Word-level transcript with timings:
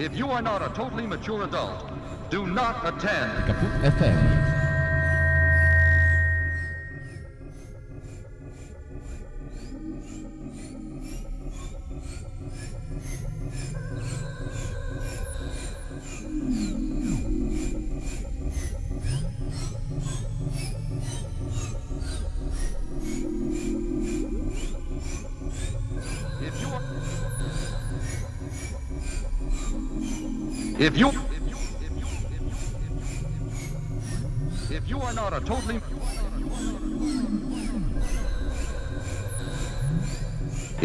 If 0.00 0.16
you 0.16 0.30
are 0.30 0.40
not 0.40 0.62
a 0.62 0.70
totally 0.70 1.06
mature 1.06 1.44
adult, 1.44 1.90
do 2.30 2.46
not 2.46 2.88
attend. 2.88 4.39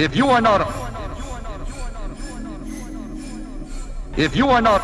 If 0.05 0.15
you 0.15 0.27
are 0.29 0.39
not 0.39 0.61
if 4.15 4.35
you 4.35 4.47
are 4.49 4.61
not 4.61 4.81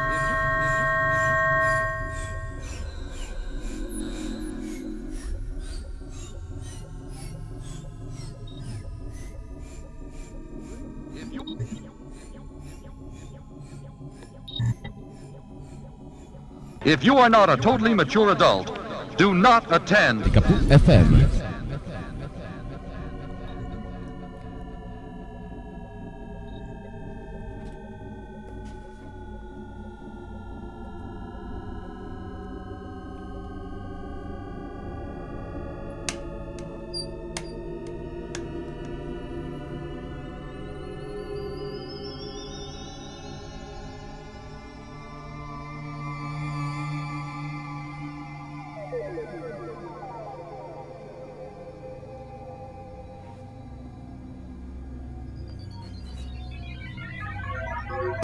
if 16.90 17.04
you 17.04 17.18
are 17.18 17.30
not 17.30 17.48
a 17.48 17.56
totally 17.56 17.94
mature 17.94 18.30
adult, 18.30 18.76
do 19.16 19.32
not 19.32 19.64
attend. 19.72 20.24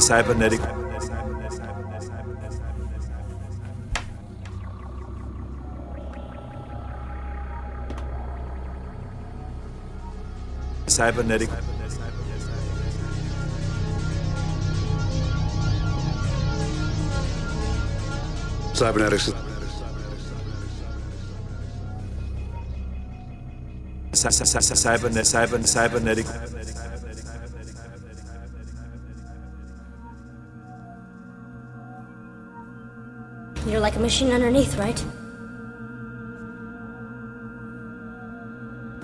cybernetic 0.06 0.60
cybernetic 10.86 11.50
cybernetics 18.74 19.32
cybernetic 24.12 25.26
cybernetic 25.66 26.26
Like 33.96 34.02
a 34.02 34.12
machine 34.12 34.30
underneath, 34.30 34.76
right? 34.76 35.04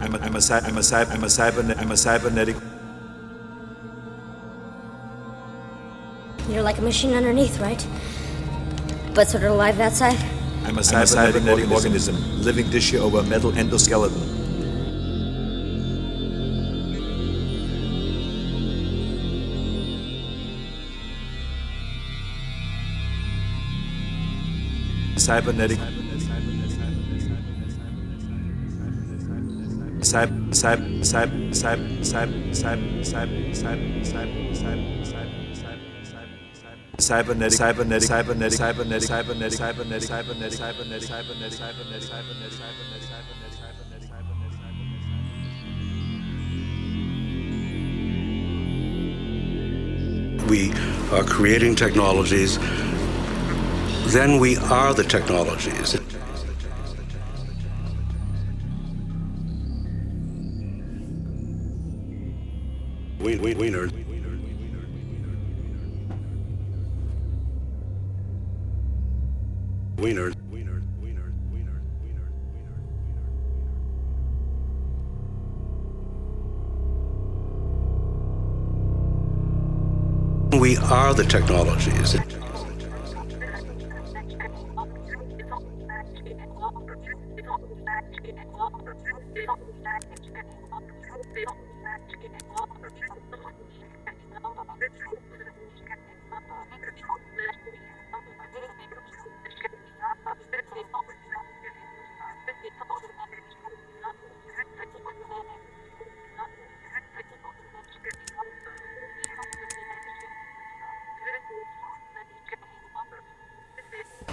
I'm 0.01 0.15
a 0.15 0.19
I'm 0.19 0.37
a 0.37 0.41
cy- 0.43 0.59
I'm 0.59 0.77
a 0.77 0.83
cy- 0.83 1.05
I'm 1.05 1.25
a 1.25 1.29
cybernet 1.29 1.79
I'm 1.79 1.93
a 1.93 1.97
cybernetic 1.97 2.57
You're 6.47 6.61
like 6.61 6.77
a 6.77 6.83
machine 6.83 7.15
underneath, 7.15 7.59
right? 7.59 7.81
But 9.15 9.29
sort 9.29 9.45
of 9.45 9.53
alive 9.53 9.81
outside? 9.81 10.19
I'm 10.67 10.77
a 10.77 10.85
cybernetic 10.85 11.71
organism 11.71 12.43
living 12.43 12.69
tissue 12.71 12.99
over 12.99 13.21
a 13.21 13.23
metal 13.23 13.51
endoskeleton 13.53 14.42
cybernetic 25.27 25.79
cyber 30.11 30.35
cyber 30.61 30.89
cyber 31.11 31.41
cyber 31.63 32.41
cyber 32.53 32.91
cyber 33.11 33.41
cyber 33.63 33.91
cyber 34.13 34.43
cyber 35.13 35.43
cybernetic 36.99 37.55
cybernetic 37.59 38.03
cybernetic 38.09 38.53
cybernetic 38.59 39.03
cybernetic 39.03 39.53
cybernetic 39.53 40.03
cybernetic 40.03 40.13
cybernetic 40.13 41.13
cybernetic 41.13 41.53
cybernetic 41.53 41.53
cybernetic 41.53 42.03
cybernetic 42.03 43.13
cybernetic 43.13 43.63
we 50.51 50.73
are 51.17 51.25
creating 51.25 51.75
technologies 51.75 52.59
then 54.07 54.39
we 54.39 54.57
are 54.57 54.93
the 54.95 55.05
technologies. 55.05 55.99
We, 80.53 80.77
are 80.77 81.15
the 81.15 81.25
technologies 81.25 82.17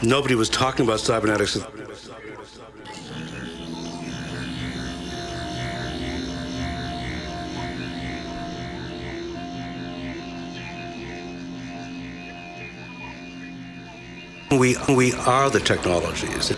nobody 0.10 0.34
was 0.34 0.50
talking 0.50 0.86
about 0.86 1.00
cybernetics. 1.00 1.58
We 14.52 14.76
we 14.90 15.14
are 15.14 15.52
the 15.52 15.60
technologies 15.60 16.52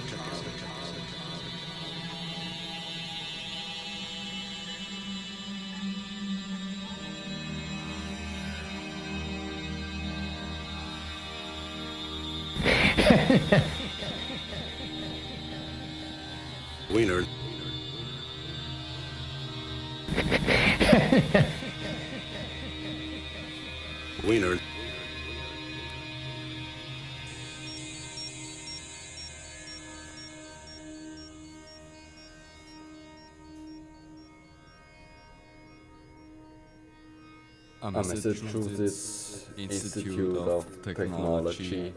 a 37.93 38.03
Massachusetts 38.03 39.47
Institute 39.57 40.37
of 40.37 40.65
Technology 40.81 41.93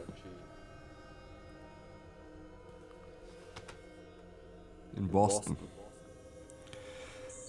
in 4.96 5.08
Boston. 5.08 5.56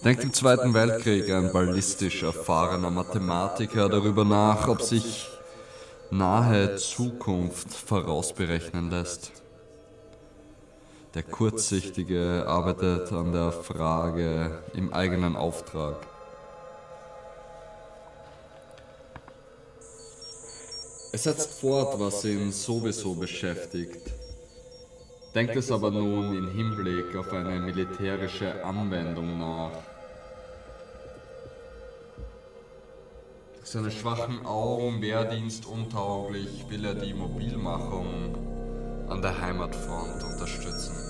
Denkt 0.04 0.22
im 0.22 0.32
Zweiten 0.32 0.74
Weltkrieg 0.74 1.30
ein 1.30 1.52
ballistisch 1.52 2.22
erfahrener 2.22 2.90
Mathematiker 2.90 3.88
darüber 3.88 4.24
nach, 4.24 4.68
ob 4.68 4.82
sich 4.82 5.28
nahe 6.10 6.76
Zukunft 6.76 7.72
vorausberechnen 7.74 8.90
lässt. 8.90 9.32
Der 11.14 11.24
Kurzsichtige 11.24 12.44
arbeitet 12.46 13.10
an 13.10 13.32
der 13.32 13.50
Frage 13.50 14.62
im 14.74 14.92
eigenen 14.92 15.34
Auftrag. 15.34 15.96
Er 21.16 21.20
setzt 21.20 21.60
fort, 21.60 21.98
was 21.98 22.26
ihn 22.26 22.52
sowieso 22.52 23.14
beschäftigt, 23.14 24.12
denkt 25.34 25.56
es 25.56 25.72
aber 25.72 25.90
nun 25.90 26.36
im 26.36 26.50
Hinblick 26.50 27.16
auf 27.16 27.32
eine 27.32 27.58
militärische 27.58 28.62
Anwendung 28.62 29.38
nach. 29.38 29.72
Seine 33.62 33.90
schwachen 33.90 34.44
Augen 34.44 35.00
wehrdienstuntauglich 35.00 36.66
will 36.68 36.84
er 36.84 36.94
die 36.94 37.14
Mobilmachung 37.14 38.36
an 39.08 39.22
der 39.22 39.40
Heimatfront 39.40 40.22
unterstützen. 40.22 41.05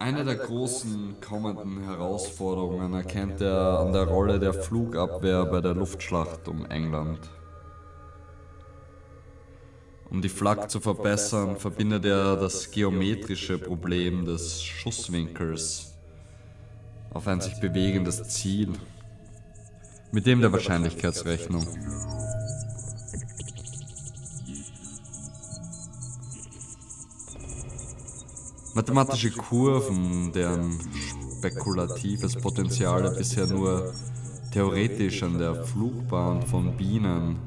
Eine 0.00 0.24
der 0.24 0.36
großen 0.36 1.16
kommenden 1.20 1.82
Herausforderungen 1.82 2.94
erkennt 2.94 3.40
er 3.40 3.80
an 3.80 3.92
der 3.92 4.04
Rolle 4.04 4.38
der 4.38 4.54
Flugabwehr 4.54 5.44
bei 5.46 5.60
der 5.60 5.74
Luftschlacht 5.74 6.46
um 6.46 6.64
England. 6.66 7.18
Um 10.08 10.22
die 10.22 10.28
Flak 10.28 10.70
zu 10.70 10.78
verbessern, 10.78 11.56
verbindet 11.56 12.04
er 12.04 12.36
das 12.36 12.70
geometrische 12.70 13.58
Problem 13.58 14.24
des 14.24 14.62
Schusswinkels 14.62 15.94
auf 17.12 17.26
ein 17.26 17.40
sich 17.40 17.58
bewegendes 17.60 18.22
Ziel 18.28 18.72
mit 20.12 20.26
dem 20.26 20.40
der 20.40 20.52
Wahrscheinlichkeitsrechnung. 20.52 21.66
Mathematische 28.78 29.32
Kurven, 29.32 30.30
deren 30.30 30.78
spekulatives 31.36 32.36
Potenzial 32.36 33.06
er 33.06 33.10
bisher 33.10 33.48
nur 33.48 33.92
theoretisch 34.52 35.20
an 35.24 35.36
der 35.36 35.64
Flugbahn 35.64 36.42
von 36.42 36.76
Bienen 36.76 37.40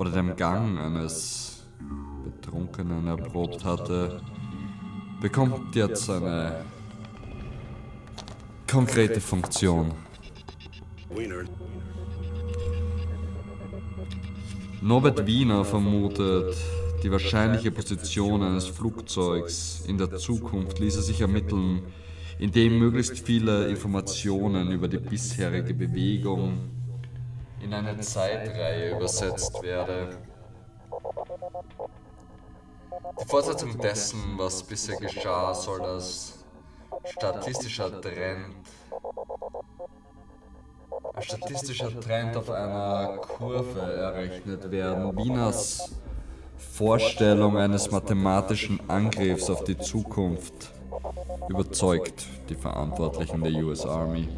oder 0.00 0.10
dem 0.10 0.34
Gang 0.34 0.76
eines 0.76 1.64
Betrunkenen 2.24 3.06
erprobt 3.06 3.64
hatte, 3.64 4.20
bekommt 5.20 5.76
jetzt 5.76 6.10
eine 6.10 6.64
konkrete 8.68 9.20
Funktion. 9.20 9.92
Norbert 14.82 15.24
Wiener 15.24 15.64
vermutet, 15.64 16.56
die 17.04 17.12
wahrscheinliche 17.12 17.70
Position 17.70 18.42
eines 18.42 18.66
Flugzeugs 18.66 19.84
in 19.86 19.98
der 19.98 20.16
Zukunft 20.16 20.78
ließe 20.78 21.02
sich 21.02 21.20
ermitteln, 21.20 21.82
indem 22.38 22.78
möglichst 22.78 23.18
viele 23.18 23.68
Informationen 23.68 24.72
über 24.72 24.88
die 24.88 24.96
bisherige 24.96 25.74
Bewegung 25.74 26.70
in 27.62 27.74
eine 27.74 28.00
Zeitreihe 28.00 28.96
übersetzt 28.96 29.62
werde. 29.62 30.16
Die 33.20 33.28
Fortsetzung 33.28 33.78
dessen, 33.78 34.38
was 34.38 34.62
bisher 34.62 34.96
geschah, 34.96 35.52
soll 35.52 35.82
als 35.82 36.42
statistischer 37.04 38.00
Trend 38.00 38.56
ein 41.12 41.22
statistischer 41.22 42.00
Trend 42.00 42.36
auf 42.36 42.50
einer 42.50 43.18
Kurve 43.18 43.80
errechnet 43.80 44.70
werden. 44.70 45.16
Wieners 45.16 45.92
Vorstellung 46.56 47.56
eines 47.56 47.90
mathematischen 47.90 48.80
Angriffs 48.88 49.50
auf 49.50 49.64
die 49.64 49.78
Zukunft 49.78 50.72
überzeugt 51.48 52.26
die 52.48 52.54
Verantwortlichen 52.54 53.42
der 53.42 53.52
US 53.64 53.84
Army. 53.86 54.28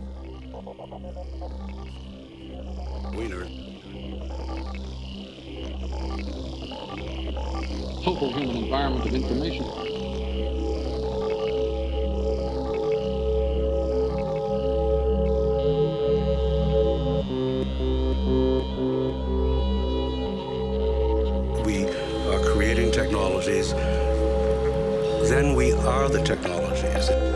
Wiener. 3.12 3.46
total 8.06 8.32
human 8.34 8.56
environment 8.56 9.04
of 9.04 9.14
information. 9.14 9.95
Are 25.86 26.08
the 26.08 26.22
technologies. 26.24 27.35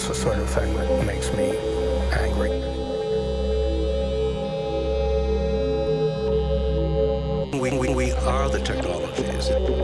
That's 0.00 0.08
the 0.08 0.14
sort 0.14 0.38
of 0.38 0.48
thing 0.48 0.74
that 0.76 1.06
makes 1.06 1.30
me 1.34 1.50
angry. 2.12 2.48
We, 7.60 7.78
we, 7.78 7.94
we 7.94 8.12
are 8.12 8.48
the 8.48 8.60
technologies. 8.64 9.79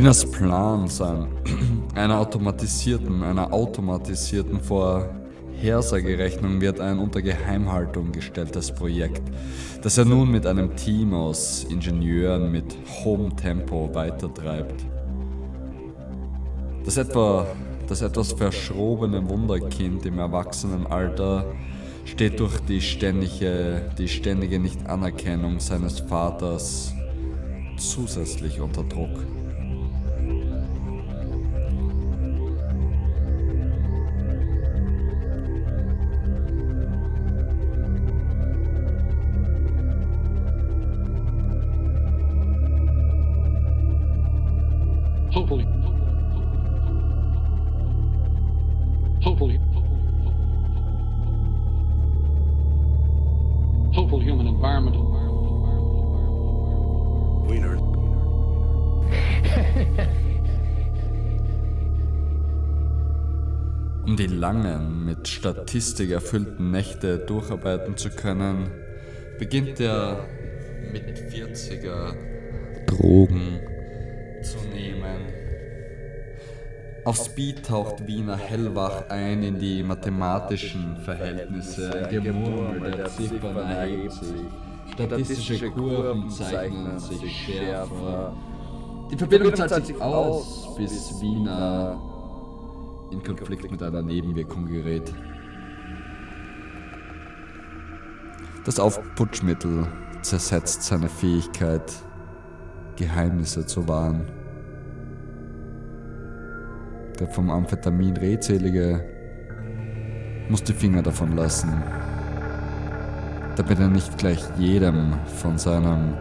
Wieners 0.00 0.24
Plan 0.24 0.88
sein, 0.88 1.26
einer 1.94 2.20
automatisierten, 2.20 3.22
einer 3.22 3.52
automatisierten 3.52 4.58
Vorhersagerechnung 4.58 6.62
wird 6.62 6.80
ein 6.80 6.98
unter 6.98 7.20
Geheimhaltung 7.20 8.10
gestelltes 8.10 8.72
Projekt, 8.72 9.20
das 9.82 9.98
er 9.98 10.06
nun 10.06 10.30
mit 10.30 10.46
einem 10.46 10.74
Team 10.74 11.12
aus 11.12 11.66
Ingenieuren 11.68 12.50
mit 12.50 12.78
hohem 13.04 13.36
Tempo 13.36 13.90
weitertreibt. 13.92 14.86
Das 16.86 16.96
etwa 16.96 17.46
das 17.86 18.00
etwas 18.00 18.32
verschrobene 18.32 19.28
Wunderkind 19.28 20.06
im 20.06 20.18
Erwachsenenalter 20.18 21.44
steht 22.06 22.40
durch 22.40 22.58
die 22.60 22.80
ständige, 22.80 23.82
die 23.98 24.08
ständige 24.08 24.58
Nichtanerkennung 24.58 25.60
seines 25.60 26.00
Vaters 26.00 26.94
zusätzlich 27.76 28.62
unter 28.62 28.84
Druck. 28.84 29.26
Um 64.10 64.16
die 64.16 64.26
langen, 64.26 65.04
mit 65.04 65.28
Statistik 65.28 66.10
erfüllten 66.10 66.72
Nächte 66.72 67.18
durcharbeiten 67.18 67.96
zu 67.96 68.10
können, 68.10 68.68
beginnt 69.38 69.78
der 69.78 70.26
mit 70.92 71.16
40er 71.32 72.16
Drogen 72.86 73.60
zu 74.42 74.58
nehmen. 74.74 75.32
Auf 77.04 77.18
Speed 77.18 77.64
taucht 77.64 78.04
Wiener 78.08 78.36
hellwach 78.36 79.08
ein 79.10 79.44
in 79.44 79.60
die 79.60 79.84
mathematischen 79.84 80.96
Verhältnisse. 81.04 82.08
Gemurmel 82.10 82.90
der 82.90 83.10
Ziffern 83.10 83.56
erhebt 83.58 84.10
sich. 84.10 84.92
Statistische 84.92 85.70
Kurven 85.70 86.28
zeichnen 86.28 86.98
sich 86.98 87.30
schärfer. 87.46 88.36
Die 89.12 89.16
Verbindung 89.16 89.54
zahlt 89.54 89.86
sich 89.86 90.00
aus, 90.02 90.74
bis 90.76 91.20
Wiener 91.20 92.09
in 93.10 93.22
Konflikt 93.22 93.70
mit 93.70 93.82
einer 93.82 94.02
Nebenwirkung 94.02 94.66
gerät. 94.66 95.12
Das 98.64 98.78
Aufputschmittel 98.78 99.86
zersetzt 100.22 100.82
seine 100.82 101.08
Fähigkeit, 101.08 101.92
Geheimnisse 102.96 103.66
zu 103.66 103.88
wahren. 103.88 104.28
Der 107.18 107.28
vom 107.28 107.50
Amphetamin 107.50 108.16
Redselige 108.16 109.04
muss 110.48 110.62
die 110.62 110.72
Finger 110.72 111.02
davon 111.02 111.36
lassen, 111.36 111.82
damit 113.56 113.78
er 113.78 113.88
nicht 113.88 114.18
gleich 114.18 114.42
jedem 114.58 115.14
von 115.26 115.58
seinem 115.58 116.14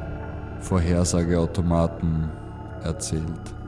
Vorhersageautomaten 0.60 2.30
erzählt. 2.84 3.59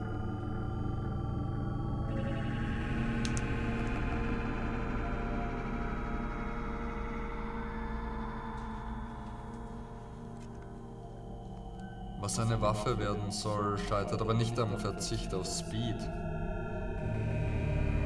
Was 12.31 12.39
eine 12.39 12.61
Waffe 12.61 12.97
werden 12.97 13.29
soll, 13.29 13.77
scheitert 13.77 14.21
aber 14.21 14.33
nicht 14.33 14.57
am 14.57 14.79
Verzicht 14.79 15.33
auf 15.33 15.45
Speed, 15.45 15.97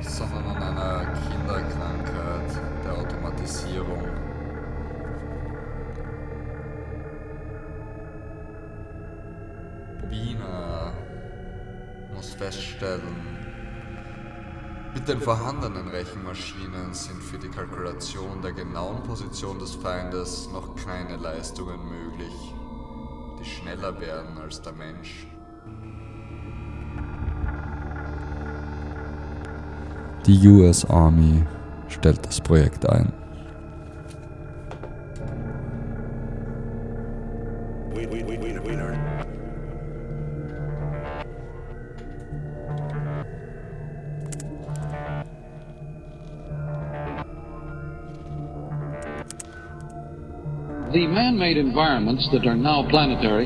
sondern 0.02 0.46
an 0.46 0.64
einer 0.64 1.14
Kinderkrankheit 1.14 2.60
der 2.84 2.98
Automatisierung. 2.98 4.02
Wiener 10.10 10.94
muss 12.12 12.34
feststellen, 12.34 13.38
mit 14.96 15.08
den 15.08 15.22
vorhandenen 15.22 15.88
Rechenmaschinen 15.90 16.96
sind 16.96 17.22
für 17.22 17.38
die 17.38 17.50
Kalkulation 17.50 18.42
der 18.42 18.54
genauen 18.54 19.04
Position 19.04 19.60
des 19.60 19.76
Feindes 19.76 20.50
noch 20.52 20.76
keine 20.76 21.18
Leistungen 21.18 21.88
möglich 21.88 22.55
schneller 23.46 24.00
werden 24.00 24.38
als 24.38 24.62
der 24.62 24.74
Mensch. 24.74 25.28
Die 30.26 30.48
US 30.48 30.86
Army 30.86 31.44
stellt 31.88 32.26
das 32.26 32.42
Projekt 32.42 32.90
ein. 32.90 33.25
Environments 51.56 52.28
that 52.34 52.46
are 52.46 52.56
now 52.56 52.86
planetary, 52.90 53.46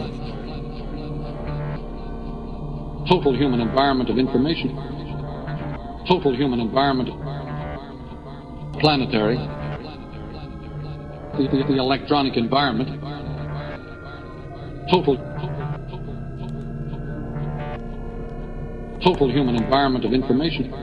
total 3.07 3.37
human 3.37 3.59
environment 3.59 4.09
of 4.09 4.17
information, 4.17 4.73
total 6.07 6.35
human 6.35 6.59
environment, 6.59 7.09
planetary, 8.81 9.37
the, 11.37 11.47
the, 11.51 11.63
the 11.69 11.77
electronic 11.77 12.35
environment, 12.35 12.89
total, 14.89 15.15
total 19.03 19.31
human 19.31 19.55
environment 19.55 20.03
of 20.03 20.13
information. 20.13 20.73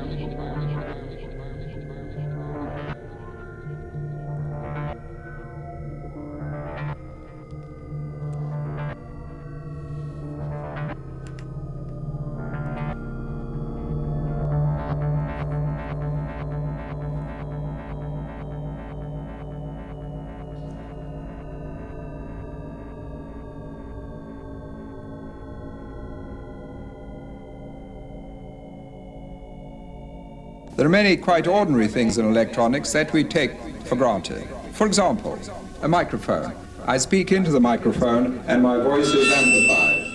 There 30.76 30.84
are 30.84 30.90
many 30.90 31.16
quite 31.16 31.46
ordinary 31.46 31.88
things 31.88 32.18
in 32.18 32.26
electronics 32.26 32.92
that 32.92 33.10
we 33.14 33.24
take 33.24 33.58
for 33.86 33.96
granted. 33.96 34.46
For 34.72 34.86
example, 34.86 35.38
a 35.80 35.88
microphone. 35.88 36.54
I 36.84 36.98
speak 36.98 37.32
into 37.32 37.50
the 37.50 37.60
microphone 37.60 38.44
and 38.46 38.62
my 38.62 38.76
voice 38.76 39.06
is 39.06 39.32
amplified. 39.32 40.06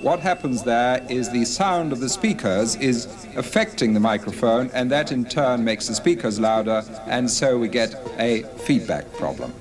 What 0.00 0.20
happens 0.20 0.62
there 0.62 1.04
is 1.10 1.32
the 1.32 1.44
sound 1.44 1.92
of 1.92 1.98
the 1.98 2.08
speakers 2.08 2.76
is 2.76 3.06
affecting 3.36 3.94
the 3.94 4.00
microphone, 4.00 4.70
and 4.72 4.88
that 4.92 5.10
in 5.10 5.24
turn 5.24 5.64
makes 5.64 5.88
the 5.88 5.94
speakers 5.96 6.38
louder, 6.38 6.84
and 7.06 7.28
so 7.28 7.58
we 7.58 7.66
get 7.66 7.96
a 8.16 8.44
feedback 8.58 9.12
problem. 9.14 9.52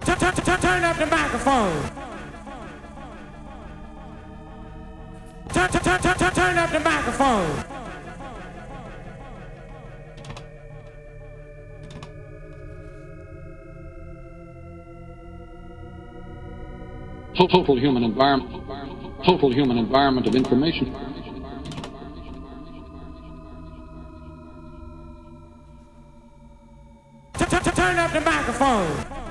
Turn 0.00 0.84
up 0.84 0.96
the 0.96 1.06
microphone. 1.06 1.91
Total 17.48 17.76
human 17.76 18.04
environment. 18.04 18.62
Total 19.24 19.52
human 19.52 19.76
environment 19.76 20.28
of 20.28 20.36
information. 20.36 20.94
Turn 27.34 27.98
up 27.98 28.12
the 28.12 28.20
microphone. 28.20 29.22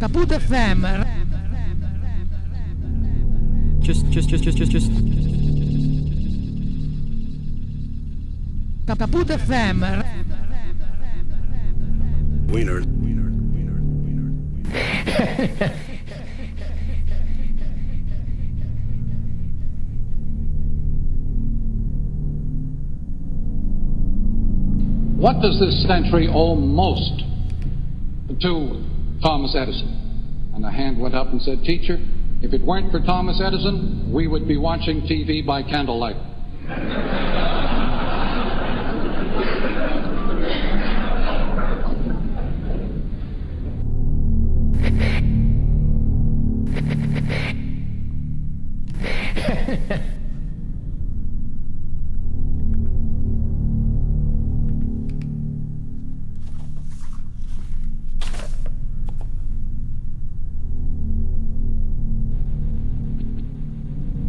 kaputt 0.00 0.32
FM. 0.32 1.03
Just, 4.34 4.42
just, 4.42 4.58
just, 4.58 4.72
just, 4.72 4.90
just, 4.90 5.04
just. 5.04 5.24
kaputt 8.98 9.28
FM. 9.30 9.78
Wiener. 12.50 12.80
What 25.16 25.40
does 25.40 25.60
this 25.60 25.86
century 25.86 26.28
owe 26.28 26.56
most 26.56 27.22
to 28.40 28.84
Thomas 29.22 29.54
Edison? 29.56 30.50
And 30.56 30.64
the 30.64 30.72
hand 30.72 30.98
went 30.98 31.14
up 31.14 31.28
and 31.28 31.40
said, 31.40 31.62
Teacher, 31.62 32.00
if 32.44 32.52
it 32.52 32.60
weren't 32.60 32.92
for 32.92 33.00
Thomas 33.00 33.40
Edison, 33.42 34.12
we 34.12 34.28
would 34.28 34.46
be 34.46 34.58
watching 34.58 35.00
TV 35.00 35.44
by 35.44 35.62
candlelight. 35.62 36.16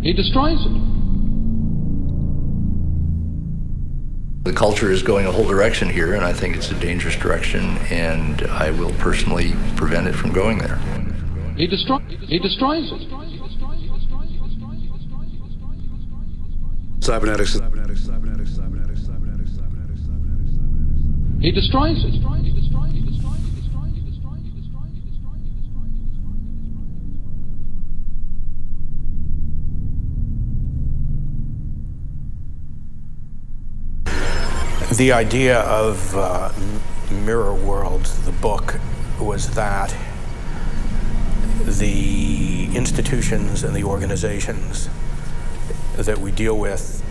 He 0.06 0.14
destroys 0.14 0.64
it. 0.64 0.72
The 4.44 4.54
culture 4.54 4.92
is 4.92 5.02
going 5.02 5.26
a 5.26 5.32
whole 5.32 5.48
direction 5.48 5.90
here, 5.90 6.14
and 6.14 6.24
I 6.24 6.32
think 6.32 6.56
it's 6.56 6.70
a 6.70 6.80
dangerous 6.80 7.16
direction, 7.16 7.80
and 7.90 8.44
I 8.44 8.70
will 8.70 8.94
personally 9.00 9.54
prevent 9.76 10.06
it 10.06 10.14
from 10.14 10.32
going 10.32 10.60
there. 10.60 10.78
He, 11.58 11.66
destroy- 11.66 12.06
he 12.28 12.38
destroys 12.38 12.92
it. 12.92 13.02
Cybernetics. 17.00 17.54
He 21.42 21.52
destroys 21.52 22.06
it. 22.06 22.55
The 34.96 35.12
idea 35.12 35.60
of 35.60 36.16
uh, 36.16 36.54
Mirror 37.12 37.56
World, 37.56 38.06
the 38.24 38.32
book, 38.32 38.80
was 39.20 39.54
that 39.56 39.94
the 41.66 42.74
institutions 42.74 43.66
and 43.66 43.76
the 43.76 43.84
organizations 43.84 44.88
that 45.98 46.18
we 46.20 46.32
deal 46.32 46.58
with 46.58 47.04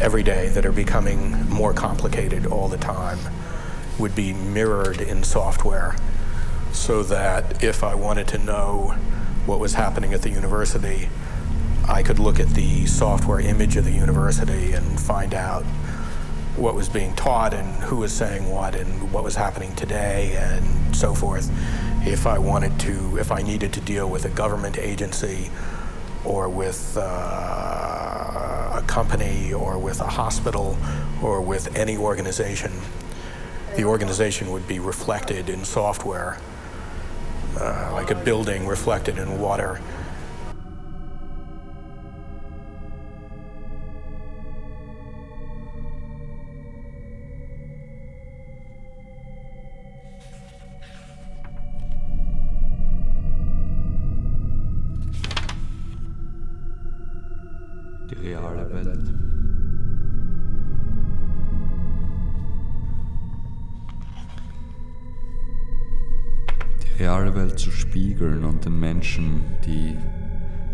every 0.00 0.22
day 0.22 0.48
that 0.48 0.64
are 0.64 0.72
becoming 0.72 1.46
more 1.50 1.74
complicated 1.74 2.46
all 2.46 2.68
the 2.68 2.78
time 2.78 3.18
would 3.98 4.14
be 4.14 4.32
mirrored 4.32 5.02
in 5.02 5.22
software 5.22 5.94
so 6.72 7.02
that 7.02 7.62
if 7.62 7.84
I 7.84 7.94
wanted 7.94 8.26
to 8.28 8.38
know 8.38 8.94
what 9.44 9.60
was 9.60 9.74
happening 9.74 10.14
at 10.14 10.22
the 10.22 10.30
university, 10.30 11.10
I 11.88 12.02
could 12.02 12.18
look 12.18 12.38
at 12.38 12.48
the 12.48 12.84
software 12.84 13.40
image 13.40 13.76
of 13.76 13.86
the 13.86 13.92
university 13.92 14.72
and 14.72 15.00
find 15.00 15.32
out 15.32 15.64
what 16.54 16.74
was 16.74 16.86
being 16.86 17.14
taught 17.14 17.54
and 17.54 17.66
who 17.84 17.96
was 17.96 18.12
saying 18.12 18.46
what 18.50 18.74
and 18.74 19.10
what 19.10 19.24
was 19.24 19.36
happening 19.36 19.74
today 19.74 20.36
and 20.36 20.94
so 20.94 21.14
forth. 21.14 21.50
If 22.06 22.26
I 22.26 22.38
wanted 22.38 22.78
to, 22.80 23.16
if 23.16 23.32
I 23.32 23.40
needed 23.40 23.72
to 23.72 23.80
deal 23.80 24.10
with 24.10 24.26
a 24.26 24.28
government 24.28 24.76
agency 24.76 25.50
or 26.26 26.50
with 26.50 26.94
uh, 27.00 27.00
a 28.74 28.84
company 28.86 29.54
or 29.54 29.78
with 29.78 30.00
a 30.02 30.06
hospital 30.06 30.76
or 31.22 31.40
with 31.40 31.74
any 31.74 31.96
organization, 31.96 32.72
the 33.76 33.84
organization 33.84 34.50
would 34.50 34.68
be 34.68 34.78
reflected 34.78 35.48
in 35.48 35.64
software, 35.64 36.38
uh, 37.58 37.90
like 37.94 38.10
a 38.10 38.14
building 38.14 38.66
reflected 38.66 39.16
in 39.16 39.40
water. 39.40 39.80
Menschen 69.08 69.40
die 69.64 69.96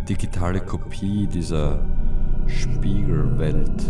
digitale 0.08 0.58
Kopie 0.58 1.28
dieser 1.28 1.86
Spiegelwelt 2.46 3.84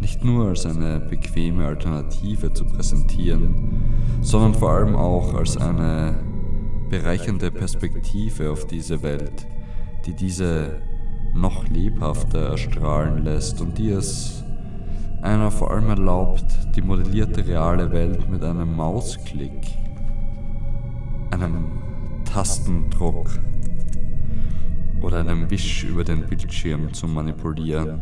nicht 0.00 0.24
nur 0.24 0.48
als 0.48 0.64
eine 0.64 1.00
bequeme 1.00 1.66
Alternative 1.66 2.52
zu 2.52 2.64
präsentieren, 2.64 3.82
sondern 4.22 4.54
vor 4.54 4.70
allem 4.70 4.96
auch 4.96 5.34
als 5.34 5.58
eine 5.58 6.14
bereichernde 6.88 7.50
Perspektive 7.50 8.50
auf 8.50 8.66
diese 8.66 9.02
Welt, 9.02 9.46
die 10.06 10.14
diese 10.14 10.80
noch 11.34 11.68
lebhafter 11.68 12.50
erstrahlen 12.52 13.24
lässt 13.24 13.60
und 13.60 13.76
die 13.76 13.90
es 13.90 14.42
einer 15.20 15.50
vor 15.50 15.70
allem 15.70 15.90
erlaubt, 15.90 16.46
die 16.74 16.80
modellierte 16.80 17.46
reale 17.46 17.90
Welt 17.90 18.30
mit 18.30 18.42
einem 18.42 18.74
Mausklick, 18.74 19.66
einem 21.30 21.87
Tastendruck 22.28 23.30
oder 25.00 25.20
einem 25.20 25.50
Wisch 25.50 25.84
über 25.84 26.04
den 26.04 26.26
Bildschirm 26.26 26.92
zu 26.92 27.08
manipulieren. 27.08 28.00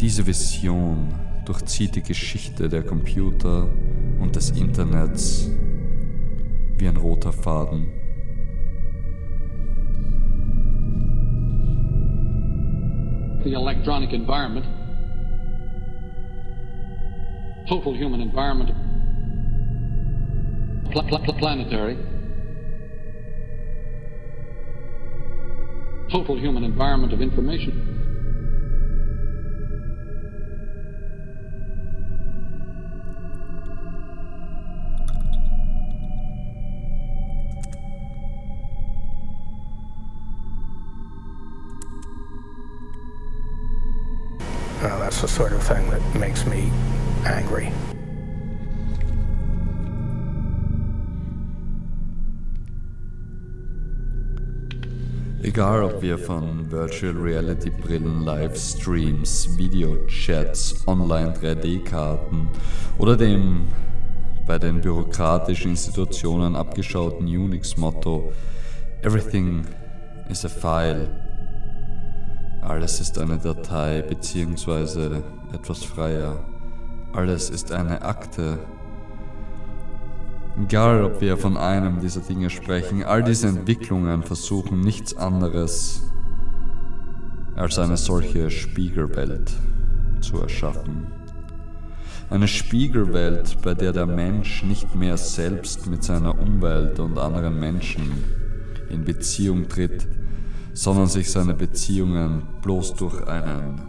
Diese 0.00 0.24
Vision 0.24 1.08
durchzieht 1.44 1.96
die 1.96 2.02
Geschichte 2.02 2.68
der 2.68 2.84
Computer 2.84 3.66
und 4.20 4.36
des 4.36 4.50
Internets 4.50 5.50
wie 6.78 6.86
ein 6.86 6.96
roter 6.96 7.32
Faden. 7.32 7.88
The 13.42 13.52
electronic 13.52 14.12
environment. 14.12 14.66
Total 17.66 17.94
human 17.98 18.20
environment. 18.20 18.89
pl- 20.90 21.02
pl- 21.02 21.34
planetary, 21.34 21.96
total 26.10 26.36
human 26.38 26.64
environment 26.64 27.12
of 27.12 27.20
information. 27.20 28.00
That's 45.10 45.22
the 45.22 45.28
sort 45.28 45.52
of 45.52 45.62
thing 45.64 45.90
that 45.90 46.00
makes 46.14 46.46
me 46.46 46.70
angry. 47.26 47.72
Egal 55.42 55.82
ob 55.84 56.02
wir 56.02 56.18
von 56.18 56.70
Virtual 56.70 57.16
Reality 57.16 57.70
Brillen, 57.70 58.26
Livestreams, 58.26 59.56
Videochats, 59.56 60.86
Online 60.86 61.32
3D-Karten 61.32 62.46
oder 62.98 63.16
dem 63.16 63.68
bei 64.46 64.58
den 64.58 64.82
bürokratischen 64.82 65.70
Institutionen 65.70 66.54
abgeschauten 66.54 67.26
Unix-Motto 67.26 68.34
Everything 69.00 69.64
is 70.28 70.44
a 70.44 70.48
File. 70.50 71.08
Alles 72.60 73.00
ist 73.00 73.18
eine 73.18 73.38
Datei 73.38 74.02
bzw. 74.02 75.22
etwas 75.54 75.82
freier. 75.82 76.44
Alles 77.14 77.48
ist 77.48 77.72
eine 77.72 78.02
Akte 78.02 78.58
Egal, 80.62 81.04
ob 81.04 81.20
wir 81.20 81.36
von 81.36 81.56
einem 81.56 82.00
dieser 82.00 82.20
Dinge 82.20 82.50
sprechen, 82.50 83.02
all 83.02 83.22
diese 83.22 83.48
Entwicklungen 83.48 84.22
versuchen 84.22 84.80
nichts 84.80 85.16
anderes 85.16 86.02
als 87.56 87.78
eine 87.78 87.96
solche 87.96 88.50
Spiegelwelt 88.50 89.52
zu 90.20 90.40
erschaffen. 90.40 91.06
Eine 92.28 92.46
Spiegelwelt, 92.46 93.56
bei 93.62 93.74
der 93.74 93.92
der 93.92 94.06
Mensch 94.06 94.62
nicht 94.62 94.94
mehr 94.94 95.16
selbst 95.16 95.86
mit 95.86 96.04
seiner 96.04 96.38
Umwelt 96.38 97.00
und 97.00 97.18
anderen 97.18 97.58
Menschen 97.58 98.24
in 98.90 99.04
Beziehung 99.04 99.66
tritt, 99.68 100.06
sondern 100.74 101.06
sich 101.06 101.30
seine 101.30 101.54
Beziehungen 101.54 102.42
bloß 102.62 102.94
durch 102.94 103.26
einen 103.26 103.80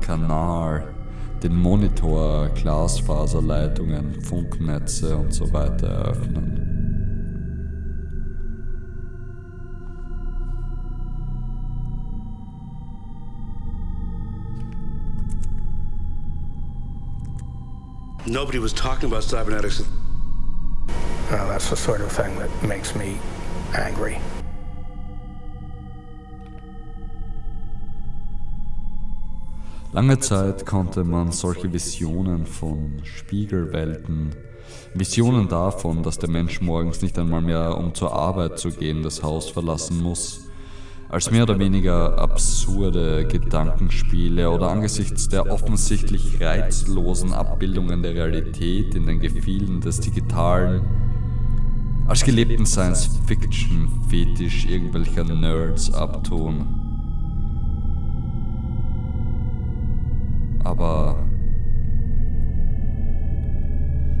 Kanal 0.00 0.97
den 1.42 1.56
Monitor, 1.56 2.48
Glasfaserleitungen, 2.50 4.20
Funknetze 4.22 5.16
und 5.16 5.32
so 5.32 5.52
weiter 5.52 5.88
eröffnen. 5.88 6.68
Nobody 18.26 18.58
was 18.58 18.74
talking 18.74 19.08
about 19.08 19.22
cybernetics. 19.22 19.80
Uh, 21.30 21.46
that's 21.48 21.70
the 21.70 21.76
sort 21.76 22.02
of 22.02 22.12
thing 22.12 22.38
that 22.38 22.50
makes 22.62 22.94
me 22.94 23.18
angry. 23.74 24.18
Lange 29.92 30.18
Zeit 30.18 30.66
konnte 30.66 31.02
man 31.02 31.32
solche 31.32 31.72
Visionen 31.72 32.44
von 32.44 33.00
Spiegelwelten, 33.04 34.34
Visionen 34.92 35.48
davon, 35.48 36.02
dass 36.02 36.18
der 36.18 36.28
Mensch 36.28 36.60
morgens 36.60 37.00
nicht 37.00 37.18
einmal 37.18 37.40
mehr, 37.40 37.78
um 37.78 37.94
zur 37.94 38.12
Arbeit 38.12 38.58
zu 38.58 38.70
gehen, 38.70 39.02
das 39.02 39.22
Haus 39.22 39.48
verlassen 39.48 40.02
muss, 40.02 40.42
als 41.08 41.30
mehr 41.30 41.44
oder 41.44 41.58
weniger 41.58 42.18
absurde 42.18 43.26
Gedankenspiele 43.26 44.50
oder 44.50 44.70
angesichts 44.70 45.30
der 45.30 45.50
offensichtlich 45.50 46.38
reizlosen 46.38 47.32
Abbildungen 47.32 48.02
der 48.02 48.14
Realität 48.14 48.94
in 48.94 49.06
den 49.06 49.20
Gefilden 49.20 49.80
des 49.80 50.00
Digitalen 50.00 50.82
als 52.06 52.24
gelebten 52.24 52.66
Science-Fiction-Fetisch 52.66 54.66
irgendwelcher 54.66 55.24
Nerds 55.24 55.94
abtun. 55.94 56.87
Aber. 60.68 61.16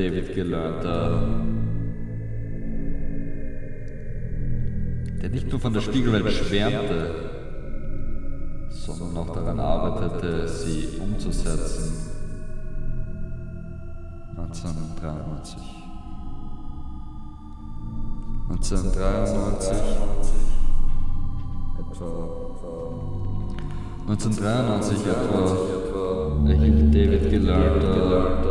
David 0.00 0.34
gelernter... 0.34 1.28
...der 5.20 5.28
nicht 5.28 5.50
nur 5.50 5.60
von 5.60 5.74
der 5.74 5.82
Spiegelwelt 5.82 6.32
schwärmte, 6.32 7.10
sondern 8.70 9.16
auch 9.18 9.34
daran 9.34 9.60
arbeitete, 9.60 10.48
sie 10.48 10.88
umzusetzen. 10.98 11.92
1993. 14.38 15.58
1993 18.48 19.76
etwa 21.78 22.06
1993 24.08 25.06
etwa 25.06 26.48
erhielt 26.48 26.94
David 26.94 27.30
gelernter 27.30 28.49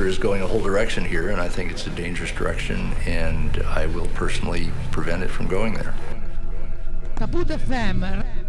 culture 0.00 0.08
is 0.08 0.18
going 0.18 0.40
a 0.40 0.46
whole 0.46 0.62
direction 0.62 1.04
here, 1.04 1.28
and 1.28 1.42
I 1.42 1.48
think 1.50 1.70
it's 1.70 1.86
a 1.86 1.90
dangerous 1.90 2.32
direction, 2.32 2.94
and 3.04 3.62
I 3.64 3.84
will 3.84 4.06
personally 4.14 4.70
prevent 4.90 5.22
it 5.22 5.28
from 5.28 5.46
going 5.46 5.74
there. 5.74 5.94
FM. 7.16 8.39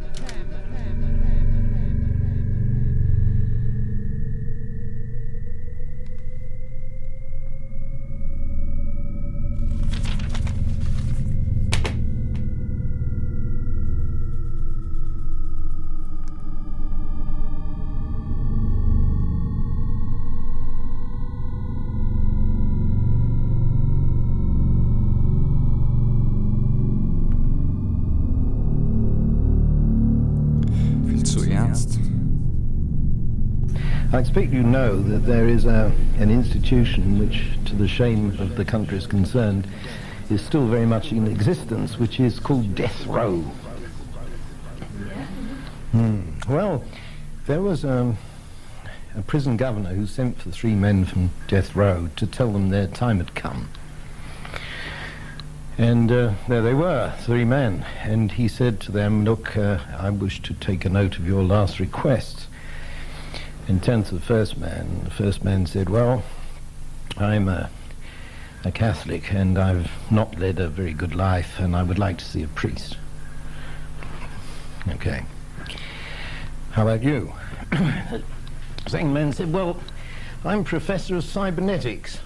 Expect 34.21 34.53
you 34.53 34.61
know 34.61 35.01
that 35.01 35.25
there 35.25 35.47
is 35.47 35.65
a, 35.65 35.91
an 36.19 36.29
institution 36.29 37.17
which, 37.17 37.57
to 37.65 37.75
the 37.75 37.87
shame 37.87 38.39
of 38.39 38.55
the 38.55 38.63
countries 38.63 39.07
concerned, 39.07 39.67
is 40.29 40.45
still 40.45 40.67
very 40.67 40.85
much 40.85 41.11
in 41.11 41.25
existence, 41.25 41.97
which 41.97 42.19
is 42.19 42.39
called 42.39 42.75
death 42.75 43.07
row. 43.07 43.39
Hmm. 45.91 46.21
Well, 46.47 46.83
there 47.47 47.61
was 47.63 47.83
um, 47.83 48.19
a 49.15 49.23
prison 49.23 49.57
governor 49.57 49.89
who 49.95 50.05
sent 50.05 50.39
for 50.39 50.51
three 50.51 50.75
men 50.75 51.03
from 51.03 51.31
death 51.47 51.75
row 51.75 52.07
to 52.17 52.27
tell 52.27 52.53
them 52.53 52.69
their 52.69 52.85
time 52.85 53.17
had 53.17 53.33
come. 53.33 53.69
And 55.79 56.11
uh, 56.11 56.33
there 56.47 56.61
they 56.61 56.75
were, 56.75 57.11
three 57.21 57.43
men. 57.43 57.87
And 58.03 58.31
he 58.31 58.47
said 58.47 58.79
to 58.81 58.91
them, 58.91 59.25
Look, 59.25 59.57
uh, 59.57 59.79
I 59.97 60.11
wish 60.11 60.43
to 60.43 60.53
take 60.53 60.85
a 60.85 60.89
note 60.89 61.17
of 61.17 61.25
your 61.25 61.41
last 61.41 61.79
request. 61.79 62.40
And 63.67 63.81
turned 63.81 64.05
to 64.07 64.15
the 64.15 64.21
first 64.21 64.57
man. 64.57 65.01
The 65.03 65.11
first 65.11 65.43
man 65.43 65.65
said, 65.65 65.89
Well, 65.89 66.23
I'm 67.17 67.47
a, 67.47 67.69
a 68.65 68.71
Catholic 68.71 69.33
and 69.33 69.57
I've 69.57 69.91
not 70.11 70.37
led 70.37 70.59
a 70.59 70.67
very 70.67 70.93
good 70.93 71.15
life 71.15 71.59
and 71.59 71.75
I 71.75 71.83
would 71.83 71.99
like 71.99 72.17
to 72.17 72.25
see 72.25 72.43
a 72.43 72.47
priest. 72.47 72.97
Okay. 74.89 75.23
How 76.71 76.83
about 76.83 77.03
you? 77.03 77.33
the 77.69 78.23
second 78.87 79.13
man 79.13 79.31
said, 79.33 79.53
Well, 79.53 79.79
I'm 80.43 80.63
professor 80.63 81.17
of 81.17 81.23
cybernetics. 81.23 82.19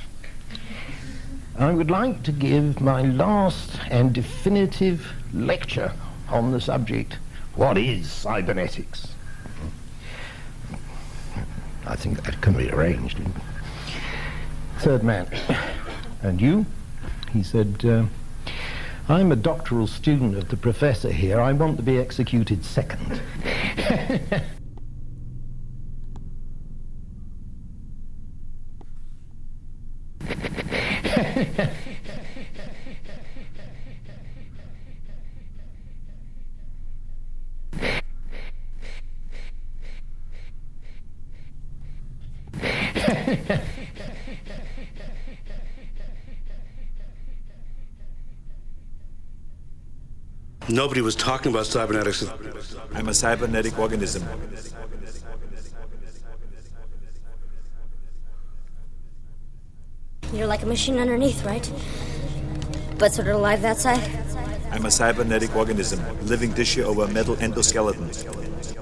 I 1.58 1.72
would 1.74 1.90
like 1.90 2.24
to 2.24 2.32
give 2.32 2.82
my 2.82 3.02
last 3.02 3.80
and 3.90 4.14
definitive 4.14 5.14
lecture 5.34 5.94
on 6.30 6.52
the 6.52 6.60
subject, 6.60 7.18
what 7.56 7.78
is 7.78 8.12
cybernetics? 8.12 9.15
I 11.88 11.96
think 11.96 12.24
that 12.24 12.42
can 12.42 12.58
be 12.58 12.72
arranged. 12.72 13.20
Third 14.80 15.04
man, 15.04 15.28
and 16.22 16.42
you? 16.42 16.66
He 17.32 17.44
said, 17.44 17.86
uh, 17.86 18.06
I'm 19.08 19.32
a 19.32 19.36
doctoral 19.36 19.88
student 19.88 20.36
of 20.36 20.50
the 20.50 20.58
professor 20.58 21.12
here. 21.12 21.40
I 21.40 21.52
want 21.52 21.78
to 21.78 21.84
be 21.84 21.98
executed 21.98 22.66
second. 22.66 23.22
Nobody 50.68 51.02
was 51.02 51.16
talking 51.16 51.52
about 51.52 51.68
cybernetics. 51.68 52.26
I'm 52.94 53.08
a 53.08 53.14
cybernetic 53.14 53.78
organism. 53.78 54.24
You're 60.34 60.48
like 60.48 60.64
a 60.64 60.66
machine 60.66 60.98
underneath, 60.98 61.46
right? 61.46 61.72
But 62.98 63.14
sort 63.14 63.28
of 63.28 63.36
alive 63.36 63.62
that 63.62 63.78
side? 63.78 64.02
I'm 64.72 64.86
a 64.86 64.92
cybernetic 64.92 65.56
organism, 65.56 66.02
living 66.26 66.54
tissue 66.54 66.84
over 66.84 67.04
a 67.04 67.08
metal 67.08 67.36
endoskeleton. 67.36 68.75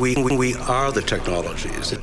We, 0.00 0.14
we 0.14 0.54
are 0.54 0.90
the 0.90 1.02
technologies. 1.02 1.94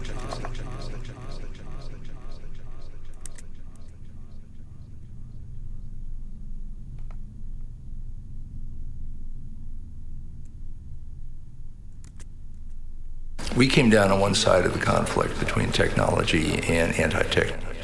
We 13.55 13.67
came 13.67 13.89
down 13.89 14.12
on 14.12 14.19
one 14.19 14.36
side 14.36 14.67
of 14.67 14.73
the 14.73 14.79
conflict 14.79 15.39
between 15.39 15.71
technology 15.71 16.60
and 16.67 16.93
anti-tech. 16.99 17.77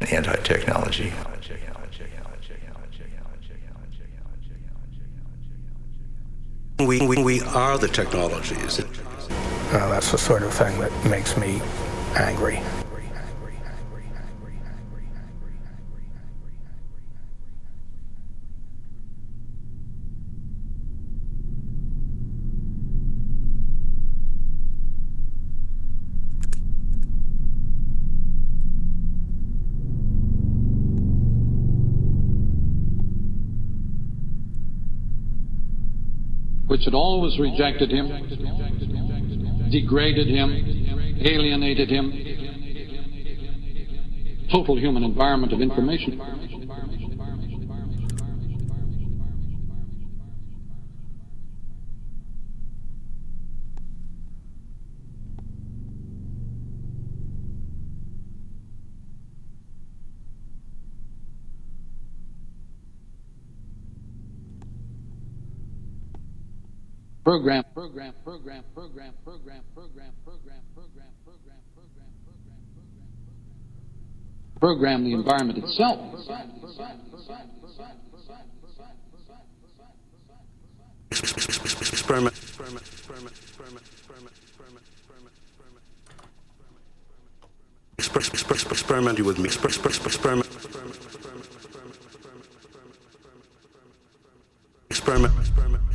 Anti-technology. 0.00 1.12
We, 6.78 7.04
we, 7.04 7.22
we 7.24 7.40
are 7.40 7.76
the 7.76 7.88
technologies. 7.88 8.80
Uh, 8.80 9.88
that's 9.90 10.12
the 10.12 10.18
sort 10.18 10.44
of 10.44 10.54
thing 10.54 10.78
that 10.78 10.92
makes 11.10 11.36
me 11.36 11.60
angry. 12.14 12.60
Which 36.78 36.84
had 36.84 36.94
always 36.94 37.36
rejected 37.40 37.90
him, 37.90 38.06
degraded 39.68 40.28
him, 40.28 41.18
alienated 41.20 41.90
him. 41.90 42.12
Total 44.52 44.78
human 44.78 45.02
environment 45.02 45.52
of 45.52 45.60
information. 45.60 46.20
Program, 67.28 67.62
program, 67.74 68.14
program, 68.24 68.64
program, 68.72 69.12
program, 69.22 69.60
program, 69.74 70.12
program, 70.24 70.62
program, 70.72 71.12
program, 71.26 71.60
program, 71.76 72.08
program, 72.24 72.62
program. 74.56 75.04
program 75.04 75.04
the 75.04 75.12
environment 75.12 75.58
itself. 75.58 76.00
Experiment. 81.92 82.34
Exper- 87.98 88.30
exper- 88.32 88.72
Experiment 88.72 89.20
with 89.20 89.38
me. 89.38 89.50
Exper- 89.50 89.68
exper- 89.68 90.06
Experiment. 90.06 90.46
Experiment. 94.88 95.34
Exper- 95.34 95.87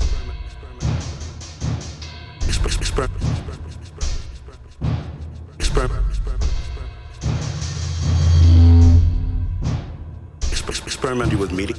Experiment. 5.83 6.15
Exper- 10.51 10.85
Experiment 10.85 11.33
with 11.33 11.51
media. 11.51 11.75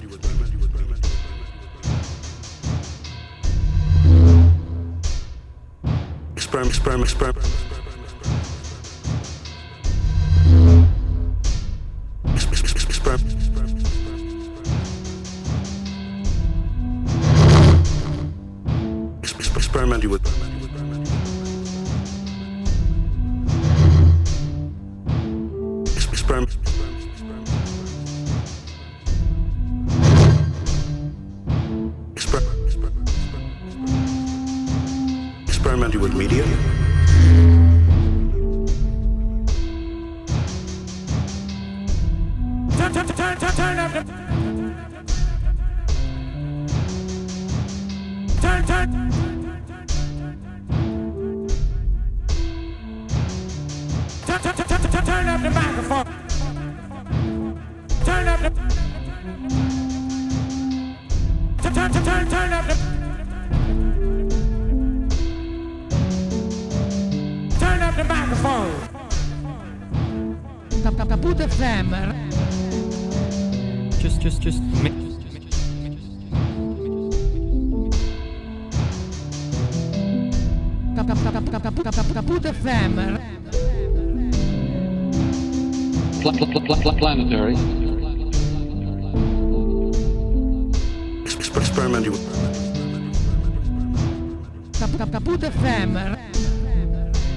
Experiment. 6.36 6.68
Experiment. 6.68 7.04
Experiment. 7.06 7.44
Experiment. 7.46 7.73
Kaputt 70.96 71.38
FM. 71.40 71.90
Just, 74.00 74.20
just, 74.20 74.40
just. 74.40 74.60
Kaputt 80.96 82.44
FM. 82.44 83.18
Pl- 86.22 86.32
pl- 86.32 86.46
pl- 86.46 86.76
pl- 86.76 86.92
planetary. 86.98 87.54
Exper- 91.24 91.60
Experiment 91.60 92.08
with. 92.08 92.24
Kaputt 95.12 95.42
FM. 95.42 96.18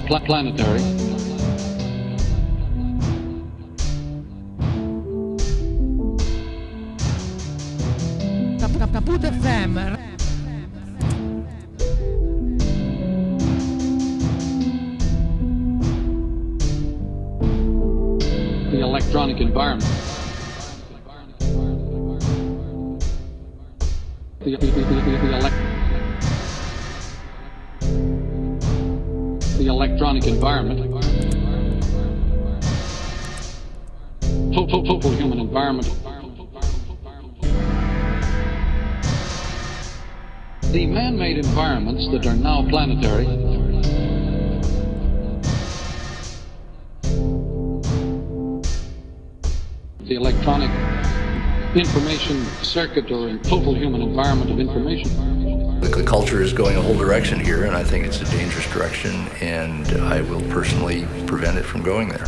Pl- 0.06 0.20
planetary. 0.20 1.17
Circuit 52.78 53.10
or 53.10 53.36
total 53.38 53.74
human 53.74 54.00
environment 54.00 54.52
of 54.52 54.60
information. 54.60 55.80
The, 55.80 55.88
the 55.88 56.04
culture 56.04 56.40
is 56.40 56.52
going 56.52 56.76
a 56.76 56.80
whole 56.80 56.96
direction 56.96 57.40
here, 57.40 57.64
and 57.64 57.74
I 57.74 57.82
think 57.82 58.06
it's 58.06 58.20
a 58.20 58.24
dangerous 58.26 58.72
direction, 58.72 59.26
and 59.40 59.84
I 60.02 60.20
will 60.20 60.42
personally 60.42 61.04
prevent 61.26 61.58
it 61.58 61.64
from 61.64 61.82
going 61.82 62.10
there. 62.10 62.26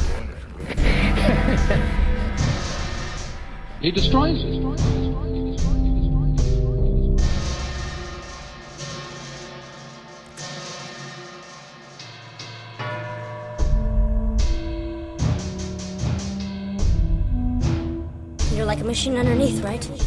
He 3.80 3.90
destroys 3.90 4.44
it. 4.44 4.54
You're 18.54 18.66
like 18.66 18.80
a 18.80 18.84
machine 18.84 19.16
underneath, 19.16 19.62
right? 19.64 19.99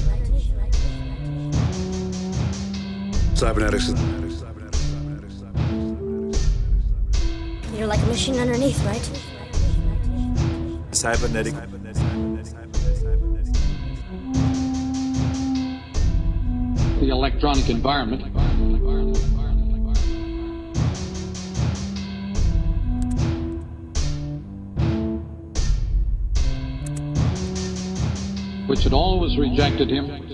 Cybernetics. 3.43 3.89
You're 7.75 7.87
like 7.87 7.99
a 7.99 8.05
machine 8.05 8.39
underneath, 8.39 8.81
right? 8.85 9.03
Cybernetic. 10.93 11.53
The 17.01 17.09
electronic 17.09 17.69
environment. 17.69 18.23
Which 28.69 28.83
had 28.83 28.93
always 28.93 29.37
rejected 29.37 29.89
him, 29.89 30.29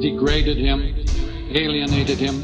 degraded 0.00 0.56
him, 0.56 1.03
alienated 1.54 2.18
him. 2.18 2.34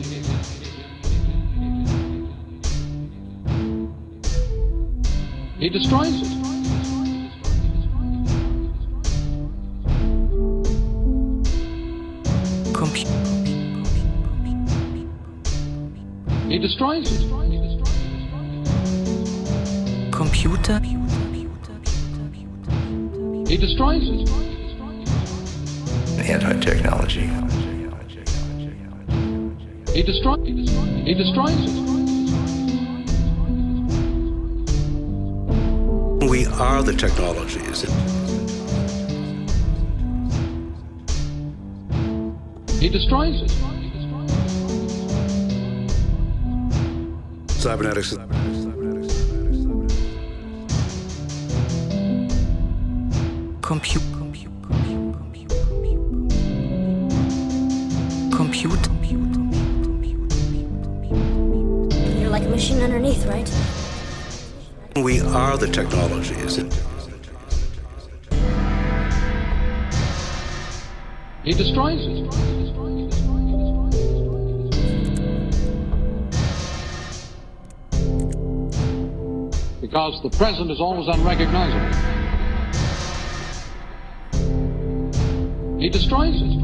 He 5.59 5.69
destroys 5.69 6.23
it. 6.23 6.29
He 16.49 16.59
destroys 16.59 17.11
it. 17.13 17.21
Computer? 20.13 20.81
He 23.47 23.57
destroys 23.57 24.09
it. 24.09 24.29
Anti-technology. 26.29 27.70
He 30.01 30.07
destroys. 30.07 30.47
He 30.47 31.13
destroys 31.13 31.61
it. 31.61 31.73
We 36.27 36.47
are 36.47 36.83
the 36.83 36.95
technologies. 36.95 37.83
He 42.81 42.89
destroys 42.89 43.43
it. 43.43 43.51
Cybernetics. 47.51 48.20
Are 65.51 65.59
the 65.59 65.67
technologies. 65.67 66.57
He 71.43 71.53
destroys 71.53 71.99
it. 72.07 72.31
Because 79.81 80.23
the 80.23 80.31
present 80.39 80.71
is 80.71 80.81
always 80.81 81.09
unrecognizable. 81.09 81.91
He 85.81 85.89
destroys 85.89 86.41
it. 86.41 86.61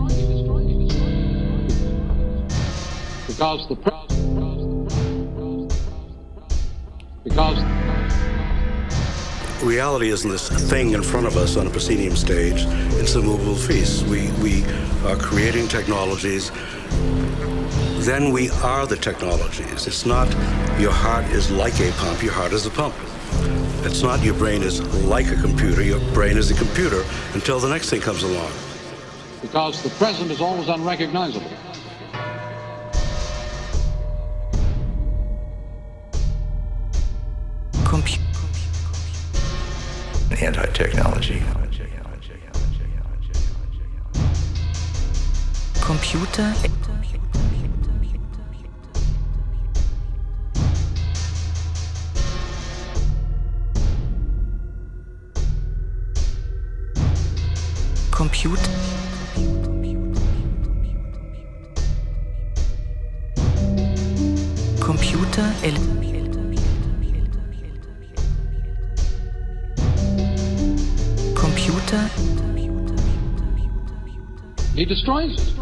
Because 3.27 3.69
the 3.69 3.75
present. 3.75 4.06
Reality 9.67 10.11
isn't 10.11 10.31
this 10.31 10.49
thing 10.71 10.93
in 10.93 11.03
front 11.03 11.27
of 11.27 11.37
us 11.37 11.57
on 11.57 11.67
a 11.67 11.71
proscenium 11.71 12.15
stage. 12.15 12.65
It's 13.01 13.17
a 13.17 13.21
movable 13.21 13.57
feast. 13.57 14.07
We, 14.07 14.31
we 14.41 14.65
are 15.05 15.17
creating 15.17 15.67
technologies. 15.67 16.53
Then 18.07 18.31
we 18.33 18.49
are 18.63 18.87
the 18.87 18.97
technologies. 18.97 19.89
It's 19.89 20.07
not 20.07 20.31
your 20.79 20.93
heart 20.93 21.25
is 21.33 21.51
like 21.51 21.81
a 21.81 21.91
pump, 21.99 22.23
your 22.23 22.33
heart 22.33 22.53
is 22.53 22.65
a 22.67 22.71
pump. 22.71 22.95
It's 23.85 24.03
not 24.03 24.23
your 24.23 24.35
brain 24.35 24.63
is 24.63 24.81
like 25.05 25.27
a 25.33 25.37
computer, 25.37 25.83
your 25.83 25.99
brain 26.15 26.37
is 26.39 26.49
a 26.53 26.55
computer 26.55 27.05
until 27.35 27.59
the 27.59 27.69
next 27.69 27.91
thing 27.91 28.01
comes 28.01 28.23
along. 28.23 28.53
because 29.43 29.83
the 29.83 29.91
present 29.91 30.31
is 30.31 30.41
always 30.41 30.69
unrecognizable. 30.69 31.56
Destroys 74.87 75.33
it. 75.33 75.56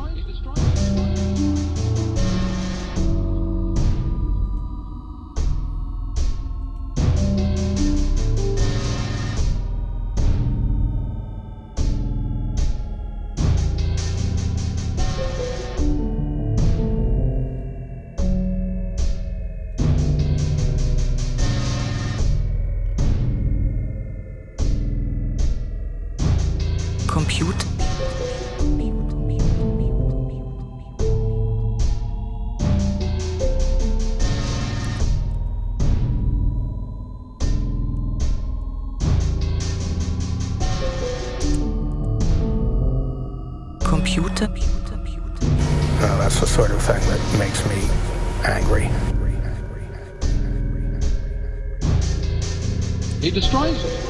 He 53.24 53.30
destroys 53.30 53.82
it. 53.82 54.04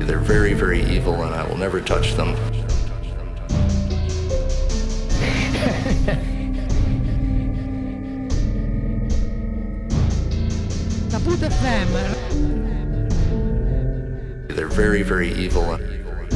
They're 0.00 0.18
very, 0.18 0.54
very 0.54 0.82
evil, 0.84 1.22
and 1.22 1.34
I 1.34 1.46
will 1.46 1.58
never 1.58 1.82
touch 1.82 2.14
them. 2.14 2.57
Very, 15.46 16.02
very. 16.02 16.26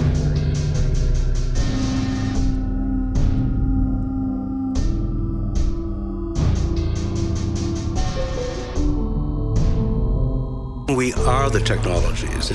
We 10.95 11.13
are 11.15 11.51
the 11.51 11.61
technologies. 11.65 12.53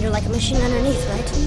You're 0.00 0.10
like 0.10 0.26
a 0.26 0.28
machine 0.28 0.60
underneath, 0.60 1.08
right? 1.08 1.37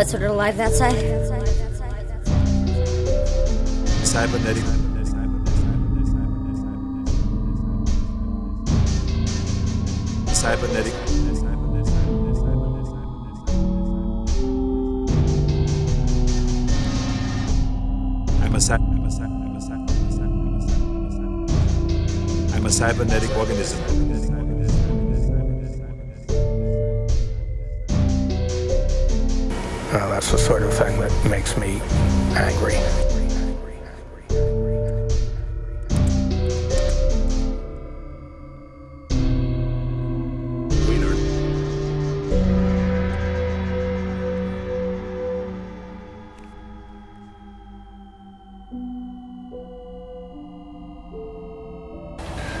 But 0.00 0.08
sort 0.08 0.22
of 0.22 0.30
alive 0.30 0.56
that 0.56 0.72
side. 0.72 0.94
Cybernetic. 4.02 4.64
Cybernetic. 10.32 10.94
I'm 18.40 18.54
a 18.54 18.58
cy- 18.58 18.76
I'm 18.76 19.04
I'm 22.54 22.64
a 22.64 22.70
cybernetic 22.70 23.36
organism. 23.36 24.19
That's 30.30 30.42
the 30.42 30.48
sort 30.48 30.62
of 30.62 30.72
thing 30.72 31.00
that 31.00 31.30
makes 31.30 31.56
me 31.56 31.80
angry. 32.36 32.74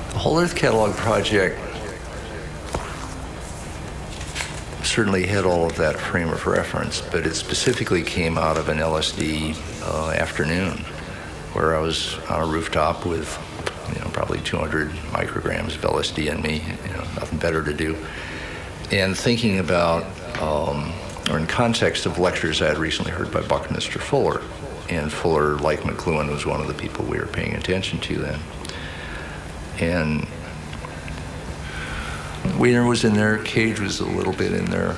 The 0.08 0.18
Whole 0.18 0.40
Earth 0.40 0.56
Catalog 0.56 0.94
project 0.96 1.69
certainly 5.00 5.24
had 5.24 5.46
all 5.46 5.64
of 5.64 5.76
that 5.76 5.98
frame 5.98 6.28
of 6.28 6.46
reference, 6.46 7.00
but 7.00 7.26
it 7.26 7.34
specifically 7.34 8.02
came 8.02 8.36
out 8.36 8.58
of 8.58 8.68
an 8.68 8.76
LSD 8.76 9.56
uh, 9.88 10.10
afternoon 10.10 10.76
where 11.54 11.74
I 11.74 11.80
was 11.80 12.18
on 12.28 12.42
a 12.42 12.46
rooftop 12.46 13.06
with, 13.06 13.38
you 13.94 13.98
know, 13.98 14.10
probably 14.10 14.40
200 14.40 14.90
micrograms 14.90 15.74
of 15.74 15.80
LSD 15.80 16.30
in 16.30 16.42
me, 16.42 16.56
you 16.84 16.92
know, 16.92 17.02
nothing 17.14 17.38
better 17.38 17.64
to 17.64 17.72
do, 17.72 17.96
and 18.92 19.16
thinking 19.16 19.60
about, 19.60 20.04
um, 20.38 20.92
or 21.30 21.38
in 21.38 21.46
context 21.46 22.04
of 22.04 22.18
lectures 22.18 22.60
I 22.60 22.68
had 22.68 22.76
recently 22.76 23.12
heard 23.12 23.32
by 23.32 23.40
Buckminster 23.40 24.00
Fuller, 24.00 24.42
and 24.90 25.10
Fuller, 25.10 25.56
like 25.56 25.80
McLuhan, 25.80 26.28
was 26.28 26.44
one 26.44 26.60
of 26.60 26.68
the 26.68 26.74
people 26.74 27.06
we 27.06 27.18
were 27.18 27.26
paying 27.26 27.54
attention 27.54 28.00
to 28.00 28.18
then, 28.18 28.40
and 29.78 30.28
Wiener 32.60 32.84
was 32.84 33.04
in 33.04 33.14
there, 33.14 33.38
Cage 33.38 33.80
was 33.80 34.00
a 34.00 34.04
little 34.04 34.34
bit 34.34 34.52
in 34.52 34.66
there. 34.66 34.92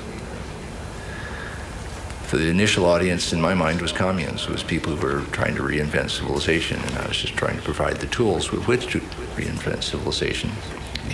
For 2.27 2.35
the 2.35 2.49
initial 2.49 2.83
audience, 2.85 3.31
in 3.31 3.39
my 3.39 3.53
mind, 3.53 3.81
was 3.81 3.93
communes, 3.93 4.43
It 4.43 4.49
was 4.49 4.63
people 4.63 4.93
who 4.93 5.07
were 5.07 5.21
trying 5.31 5.55
to 5.55 5.61
reinvent 5.61 6.09
civilization, 6.09 6.81
and 6.81 6.97
I 6.97 7.07
was 7.07 7.15
just 7.15 7.35
trying 7.37 7.55
to 7.55 7.61
provide 7.61 8.01
the 8.01 8.07
tools 8.07 8.51
with 8.51 8.67
which 8.67 8.91
to 8.91 8.99
reinvent 9.37 9.81
civilization. 9.83 10.51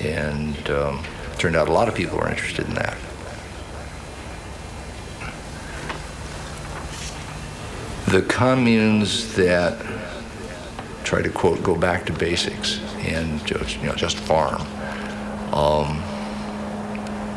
And 0.02 0.70
um, 0.72 1.04
turned 1.38 1.56
out 1.56 1.70
a 1.70 1.72
lot 1.72 1.88
of 1.88 1.94
people 1.94 2.18
were 2.18 2.28
interested 2.28 2.68
in 2.68 2.74
that. 2.74 2.98
The 8.08 8.24
communes 8.24 9.36
that 9.36 9.86
try 11.04 11.22
to 11.22 11.30
quote 11.30 11.62
go 11.62 11.76
back 11.76 12.08
to 12.08 12.14
basics 12.14 12.80
and 13.02 13.46
just 13.46 13.78
you 13.82 13.86
know 13.86 13.94
just 13.94 14.18
farm. 14.18 14.62
Um, 15.54 16.04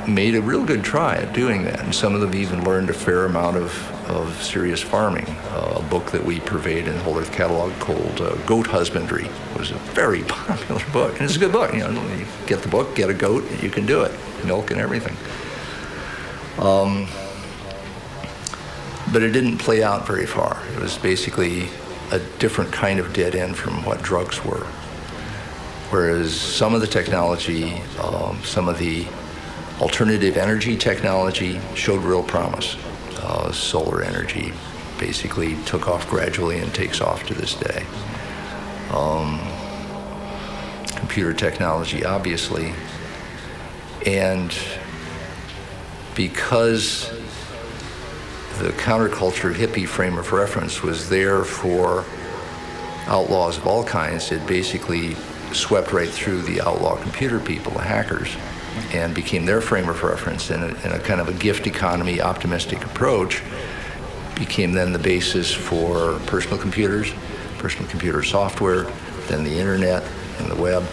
made 0.09 0.34
a 0.34 0.42
real 0.42 0.64
good 0.64 0.82
try 0.82 1.16
at 1.16 1.32
doing 1.32 1.64
that. 1.64 1.80
And 1.80 1.94
some 1.94 2.14
of 2.14 2.20
them 2.20 2.34
even 2.34 2.64
learned 2.64 2.90
a 2.90 2.94
fair 2.94 3.24
amount 3.24 3.57
of, 3.57 4.11
of 4.11 4.42
serious 4.42 4.80
farming. 4.80 5.26
Uh, 5.26 5.80
a 5.80 5.82
book 5.82 6.11
that 6.12 6.24
we 6.24 6.40
purveyed 6.40 6.86
in 6.88 6.94
the 6.94 7.03
Whole 7.03 7.18
Earth 7.18 7.32
Catalog 7.32 7.72
called 7.80 8.20
uh, 8.20 8.34
Goat 8.46 8.66
Husbandry 8.66 9.28
was 9.57 9.70
a 9.70 9.78
very 9.94 10.22
popular 10.28 10.82
book. 10.92 11.12
And 11.14 11.22
it's 11.22 11.36
a 11.36 11.38
good 11.38 11.53
book. 11.53 11.72
You 11.72 11.80
know, 11.80 12.16
you 12.16 12.26
get 12.46 12.62
the 12.62 12.68
book, 12.68 12.94
get 12.94 13.11
a 13.11 13.14
goat, 13.14 13.44
you 13.62 13.70
can 13.70 13.86
do 13.86 14.03
it. 14.03 14.12
Milk 14.44 14.70
and 14.70 14.80
everything. 14.80 15.16
Um, 16.59 17.07
but 19.12 19.22
it 19.22 19.30
didn't 19.30 19.59
play 19.59 19.82
out 19.82 20.07
very 20.07 20.26
far. 20.26 20.61
It 20.74 20.80
was 20.80 20.98
basically 20.98 21.68
a 22.11 22.18
different 22.38 22.72
kind 22.72 22.98
of 22.98 23.12
dead 23.12 23.34
end 23.34 23.57
from 23.57 23.84
what 23.84 24.03
drugs 24.03 24.44
were. 24.44 24.66
Whereas 25.90 26.34
some 26.34 26.74
of 26.74 26.80
the 26.80 26.86
technology, 26.86 27.82
um, 28.03 28.42
some 28.44 28.68
of 28.68 28.78
the 28.78 29.07
alternative 29.83 30.37
energy 30.37 30.76
technology 30.76 31.61
showed 31.74 32.05
real 32.05 32.22
promise. 32.22 32.76
Uh, 33.18 33.51
solar 33.51 34.01
energy 34.01 34.53
basically 34.97 35.57
took 35.64 35.89
off 35.89 36.09
gradually 36.09 36.61
and 36.61 36.72
takes 36.72 37.01
off 37.01 37.26
to 37.26 37.35
this 37.35 37.57
day. 37.57 37.85
Um, 38.93 39.41
computer 40.95 41.33
technology, 41.35 42.05
obviously. 42.05 42.72
And 44.07 44.57
because 46.14 47.11
the 48.61 48.68
counterculture 48.78 49.53
hippie 49.53 49.89
frame 49.89 50.16
of 50.16 50.30
reference 50.30 50.80
was 50.80 51.09
there 51.09 51.43
for 51.43 52.05
outlaws 53.07 53.57
of 53.57 53.66
all 53.66 53.83
kinds, 53.83 54.30
it 54.30 54.47
basically 54.47 55.14
swept 55.53 55.93
right 55.93 56.09
through 56.09 56.43
the 56.43 56.61
outlaw 56.61 56.95
computer 57.03 57.41
people, 57.41 57.72
the 57.72 57.80
hackers 57.80 58.37
and 58.93 59.14
became 59.14 59.47
their 59.47 59.61
frame 59.61 59.89
of 59.89 60.03
reference 60.03 60.51
in 60.51 60.62
a, 60.62 60.66
in 60.66 60.93
a 60.93 60.99
kind 60.99 61.20
of 61.20 61.29
a 61.29 61.33
gift 61.35 61.66
economy 61.66 62.20
optimistic 62.20 62.85
approach 62.85 63.43
became 64.37 64.73
then 64.73 64.93
the 64.93 64.99
basis 64.99 65.53
for 65.53 66.18
personal 66.27 66.59
computers, 66.59 67.12
personal 67.59 67.89
computer 67.89 68.23
software, 68.23 68.85
then 69.29 69.45
the 69.45 69.59
internet 69.59 70.03
and 70.39 70.51
the 70.51 70.57
web, 70.57 70.85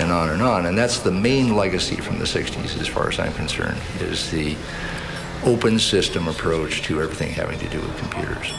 and 0.00 0.10
on 0.10 0.30
and 0.30 0.42
on. 0.42 0.66
And 0.66 0.76
that's 0.76 1.00
the 1.00 1.12
main 1.12 1.54
legacy 1.54 1.96
from 1.96 2.18
the 2.18 2.24
60s, 2.24 2.80
as 2.80 2.88
far 2.88 3.08
as 3.08 3.18
I'm 3.18 3.32
concerned, 3.34 3.78
is 4.00 4.30
the 4.30 4.56
open 5.44 5.78
system 5.78 6.28
approach 6.28 6.82
to 6.82 7.00
everything 7.00 7.32
having 7.32 7.58
to 7.60 7.68
do 7.68 7.80
with 7.80 7.96
computers. 7.98 8.52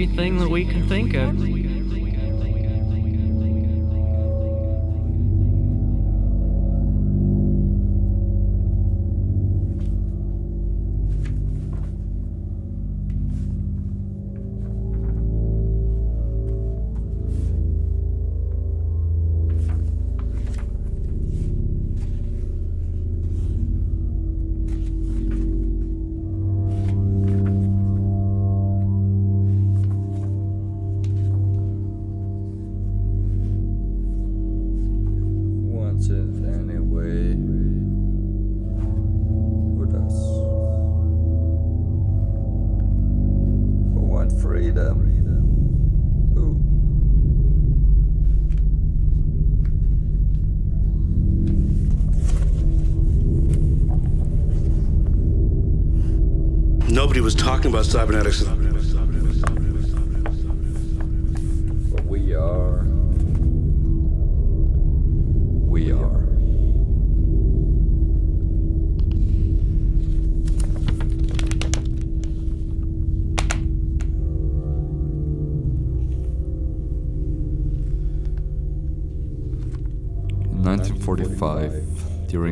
Everything 0.00 0.38
that 0.38 0.48
we 0.48 0.64
can 0.64 0.86
think 0.88 1.14
of. 1.14 1.27
Was 57.78 57.92
talking 57.92 58.14
about 58.16 58.57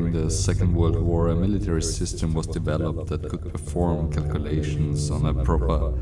during 0.06 0.24
the 0.24 0.30
Second 0.30 0.74
World 0.74 1.00
War, 1.00 1.28
a 1.28 1.34
military 1.34 1.82
system 1.82 2.34
was 2.34 2.46
developed 2.46 3.08
that 3.08 3.28
could 3.28 3.52
perform 3.52 4.12
calculations 4.12 5.10
on 5.10 5.26
a 5.26 5.34
proper 5.44 5.92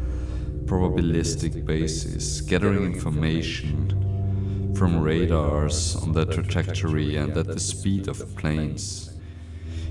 probabilistic 0.66 1.64
basis, 1.64 2.40
gathering 2.40 2.84
information 2.84 4.72
from 4.74 5.00
radars 5.00 5.96
on 5.96 6.12
the 6.12 6.24
trajectory 6.26 7.16
and 7.16 7.36
at 7.36 7.46
the 7.46 7.60
speed 7.60 8.08
of 8.08 8.18
planes, 8.36 9.10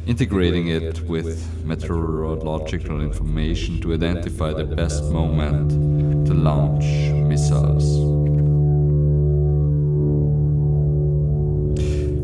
integrating 0.06 0.68
it 0.68 1.02
with 1.08 1.64
meteorological 1.64 3.02
information 3.02 3.80
to 3.82 3.94
identify 3.94 4.52
the 4.54 4.66
best 4.66 5.04
moment 5.06 5.70
to 6.28 6.34
launch 6.34 6.86
missiles. 7.30 7.86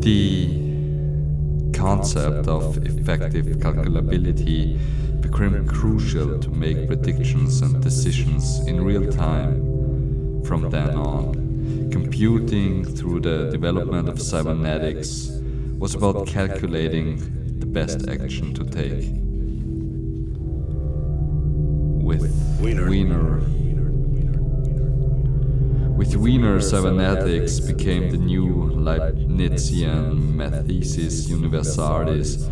The 0.04 0.69
concept 1.80 2.46
of 2.46 2.76
effective 2.84 3.46
calculability 3.56 4.78
became 5.22 5.66
crucial 5.66 6.38
to 6.38 6.50
make 6.50 6.86
predictions 6.86 7.62
and 7.62 7.82
decisions 7.82 8.60
in 8.66 8.84
real 8.84 9.10
time 9.10 9.54
from 10.44 10.68
then 10.68 10.90
on. 10.90 11.88
Computing 11.90 12.84
through 12.84 13.20
the 13.20 13.50
development 13.50 14.10
of 14.10 14.20
cybernetics 14.20 15.30
was 15.78 15.94
about 15.94 16.26
calculating 16.26 17.16
the 17.60 17.66
best 17.66 18.06
action 18.08 18.52
to 18.52 18.62
take. 18.64 19.08
With 22.08 22.30
Wiener 22.60 23.40
with 26.00 26.16
Wiener, 26.16 26.62
cybernetics 26.62 27.60
became 27.60 28.10
the 28.10 28.16
new 28.16 28.70
Leibnizian 29.40 30.36
Mathesis 30.36 31.30
Universalis, 31.30 32.50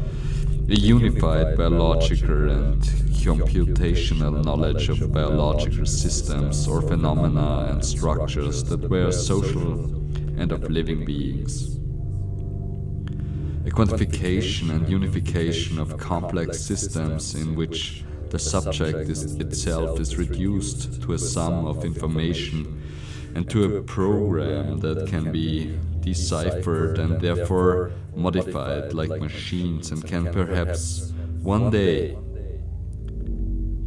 a 0.70 0.74
unified 0.74 1.54
biological 1.54 2.48
and 2.48 2.80
computational 3.28 4.42
knowledge 4.42 4.88
of 4.88 5.12
biological 5.12 5.84
systems 5.84 6.66
or 6.66 6.80
phenomena 6.80 7.68
and 7.70 7.84
structures 7.84 8.64
that 8.64 8.88
were 8.88 9.12
social 9.12 9.84
and 10.40 10.50
of 10.50 10.70
living 10.70 11.04
beings. 11.04 11.76
A 13.66 13.70
quantification 13.70 14.70
and 14.70 14.88
unification 14.88 15.78
of 15.78 15.98
complex 15.98 16.58
systems 16.58 17.34
in 17.34 17.54
which 17.54 18.02
the 18.30 18.38
subject 18.38 19.10
is 19.10 19.34
itself 19.34 20.00
is 20.00 20.16
reduced 20.16 21.02
to 21.02 21.12
a 21.12 21.18
sum 21.18 21.66
of 21.66 21.84
information 21.84 22.77
and 23.38 23.48
to 23.48 23.76
a 23.76 23.82
program 23.84 24.80
that 24.80 25.06
can 25.06 25.30
be 25.30 25.78
deciphered 26.00 26.98
and 26.98 27.20
therefore 27.20 27.92
modified 28.16 28.92
like 28.92 29.10
machines 29.20 29.92
and 29.92 30.04
can 30.04 30.24
perhaps 30.32 31.12
one 31.42 31.70
day 31.70 32.18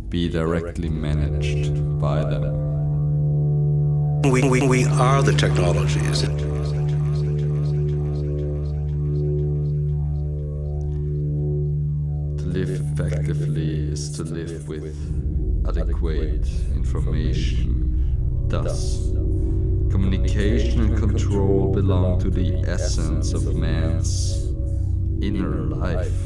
be 0.08 0.30
directly 0.30 0.88
managed 0.88 1.74
by 2.00 2.24
them. 2.24 2.46
We, 4.22 4.42
we, 4.48 4.66
we 4.66 4.86
are 4.86 5.22
the 5.22 5.34
technologies. 5.34 6.22
To 12.40 12.46
live 12.58 12.70
effectively 12.70 13.92
is 13.92 14.12
to 14.12 14.24
live 14.24 14.66
with 14.70 14.96
adequate 15.68 16.48
information. 16.74 17.82
Thus, 18.52 19.12
communication 19.92 20.82
and 20.82 20.98
control 20.98 21.72
belong 21.72 22.20
to 22.20 22.30
the 22.30 22.64
essence 22.68 23.34
of 23.34 23.54
man's 23.56 24.48
inner 25.22 25.66
life, 25.66 26.20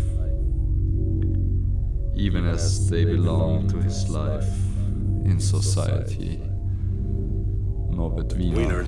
even 2.15 2.47
as 2.47 2.89
they 2.89 3.03
belong 3.05 3.67
to 3.67 3.77
his 3.77 4.07
life 4.09 4.47
in 5.25 5.39
society. 5.39 6.41
Norbert 7.89 8.33
Wiener. 8.37 8.84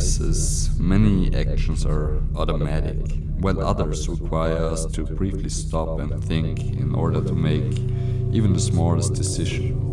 Devices, 0.00 0.70
many 0.78 1.34
actions 1.34 1.84
are 1.84 2.22
automatic, 2.34 2.96
while 3.38 3.60
others 3.60 4.08
require 4.08 4.64
us 4.64 4.86
to 4.86 5.04
briefly 5.04 5.50
stop 5.50 6.00
and 6.00 6.24
think 6.24 6.58
in 6.58 6.94
order 6.94 7.20
to 7.22 7.34
make 7.34 7.78
even 8.32 8.54
the 8.54 8.60
smallest 8.60 9.12
decision. 9.12 9.89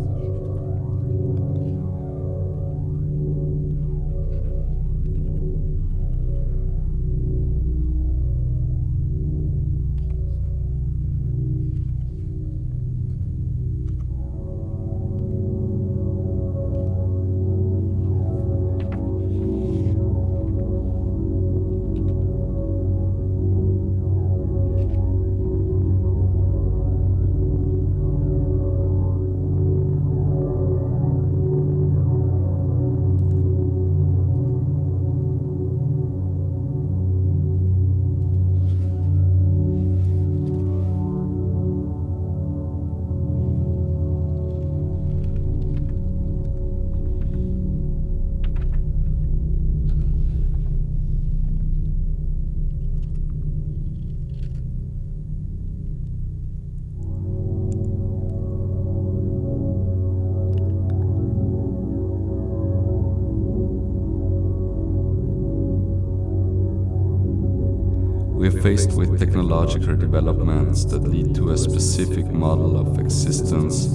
Technological 69.48 69.96
developments 69.96 70.84
that 70.84 71.02
lead 71.04 71.34
to 71.34 71.52
a 71.52 71.56
specific 71.56 72.26
model 72.26 72.78
of 72.78 72.98
existence 72.98 73.86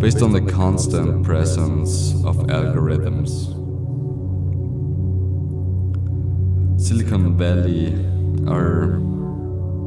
based 0.00 0.22
on 0.22 0.32
the 0.32 0.40
constant 0.40 1.24
presence 1.24 2.12
of 2.24 2.36
algorithms. 2.48 3.54
Silicon 6.80 7.36
Valley 7.38 7.94
are 8.48 8.98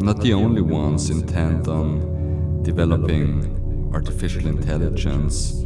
not 0.01 0.21
the 0.21 0.31
only 0.33 0.61
ones 0.61 1.09
intent 1.09 1.67
on 1.67 2.63
developing 2.63 3.91
artificial 3.93 4.47
intelligence, 4.47 5.65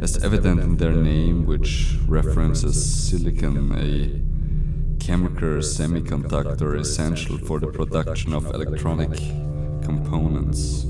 as 0.00 0.22
evident 0.22 0.60
in 0.60 0.76
their 0.76 0.92
name, 0.92 1.44
which 1.44 1.96
references 2.06 2.76
silicon, 3.10 3.72
a 3.72 4.33
chemical 5.04 5.58
semiconductor 5.60 6.80
essential 6.80 7.36
for 7.36 7.60
the 7.60 7.66
production 7.66 8.32
of 8.32 8.46
electronic 8.46 9.10
components. 9.82 10.86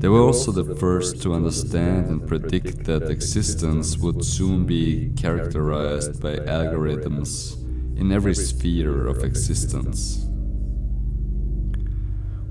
They 0.00 0.08
were 0.08 0.20
also 0.20 0.52
the 0.52 0.74
first 0.74 1.22
to 1.22 1.32
understand 1.32 2.10
and 2.10 2.28
predict 2.28 2.84
that 2.84 3.10
existence 3.10 3.96
would 3.96 4.22
soon 4.22 4.66
be 4.66 5.10
characterized 5.16 6.20
by 6.20 6.36
algorithms 6.36 7.56
in 7.98 8.12
every 8.12 8.34
sphere 8.34 9.06
of 9.06 9.24
existence. 9.24 10.26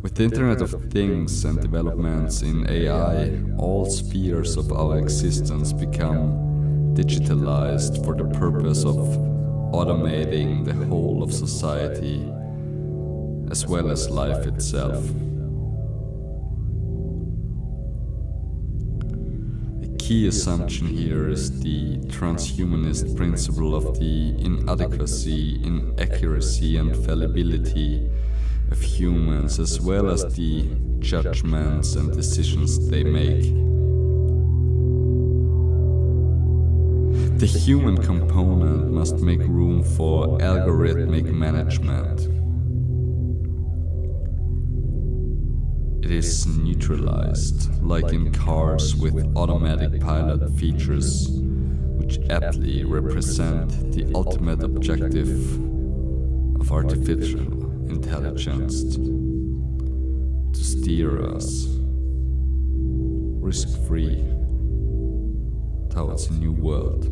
With 0.02 0.16
the 0.16 0.24
Internet 0.24 0.62
of 0.62 0.92
Things 0.92 1.46
and 1.46 1.62
developments 1.62 2.42
in 2.42 2.68
AI, 2.68 3.44
all 3.60 3.86
spheres 3.86 4.58
of 4.58 4.72
our 4.72 4.98
existence 4.98 5.72
become 5.72 6.96
digitalized 6.96 8.04
for 8.04 8.16
the 8.16 8.26
purpose 8.40 8.86
of 8.86 9.35
automating 9.76 10.64
the 10.64 10.74
whole 10.86 11.22
of 11.22 11.34
society 11.34 12.20
as 13.52 13.68
well 13.68 13.92
as 13.92 14.10
life 14.10 14.48
itself. 14.48 15.04
The 19.82 19.96
key 20.00 20.28
assumption 20.28 20.88
here 20.88 21.28
is 21.28 21.60
the 21.60 21.98
transhumanist 22.18 23.18
principle 23.18 23.76
of 23.76 24.00
the 24.00 24.36
inadequacy, 24.40 25.62
inaccuracy, 25.64 26.78
and 26.78 26.96
fallibility 27.06 28.10
of 28.72 28.82
humans, 28.82 29.60
as 29.60 29.82
well 29.82 30.10
as 30.10 30.22
the 30.36 30.70
judgments 31.00 31.96
and 31.96 32.14
decisions 32.14 32.88
they 32.90 33.04
make. 33.04 33.75
The 37.38 37.46
human 37.46 37.98
component 37.98 38.92
must 38.92 39.18
make 39.18 39.40
room 39.40 39.84
for 39.84 40.38
algorithmic 40.40 41.32
management. 41.32 42.36
it 46.06 46.12
is 46.12 46.46
neutralized, 46.46 47.82
like 47.82 48.14
in 48.14 48.32
cars 48.32 48.96
with 48.96 49.16
automatic 49.36 50.00
pilot 50.00 50.52
features, 50.52 51.28
which 51.98 52.20
aptly 52.30 52.84
represent 52.84 53.72
the 53.92 54.12
ultimate 54.14 54.62
objective 54.62 55.56
of 56.62 56.72
artificial 56.72 57.42
intelligence 57.90 58.84
to 60.54 60.64
steer 60.64 61.26
us 61.26 61.66
risk 63.42 63.68
free 63.88 64.35
towards 65.96 66.28
a 66.28 66.34
new 66.34 66.52
world. 66.52 67.04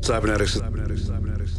Cybernetics. 0.00 0.54
Cybernetics. 0.54 1.06
Cybernetics. 1.06 1.58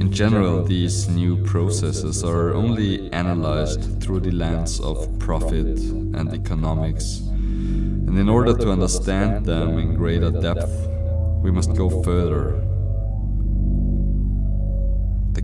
In 0.00 0.10
general, 0.10 0.64
these 0.64 1.08
new 1.08 1.36
processes 1.44 2.24
are 2.24 2.54
only 2.54 3.12
analyzed 3.12 4.02
through 4.02 4.20
the 4.20 4.32
lens 4.32 4.80
of 4.80 4.96
profit 5.18 5.78
and 6.18 6.32
economics. 6.32 7.18
And 7.18 8.18
in 8.18 8.28
order 8.28 8.56
to 8.56 8.70
understand 8.70 9.44
them 9.44 9.78
in 9.78 9.94
greater 9.94 10.30
depth, 10.30 10.88
we 11.42 11.50
must 11.50 11.74
go 11.74 12.02
further. 12.02 12.73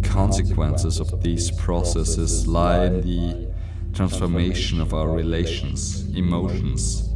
Consequences 0.02 1.00
of 1.00 1.22
these 1.22 1.50
processes 1.50 2.46
lie 2.46 2.86
in 2.86 3.00
the 3.00 3.52
transformation 3.92 4.80
of 4.80 4.94
our 4.94 5.08
relations, 5.08 6.08
emotions, 6.14 7.08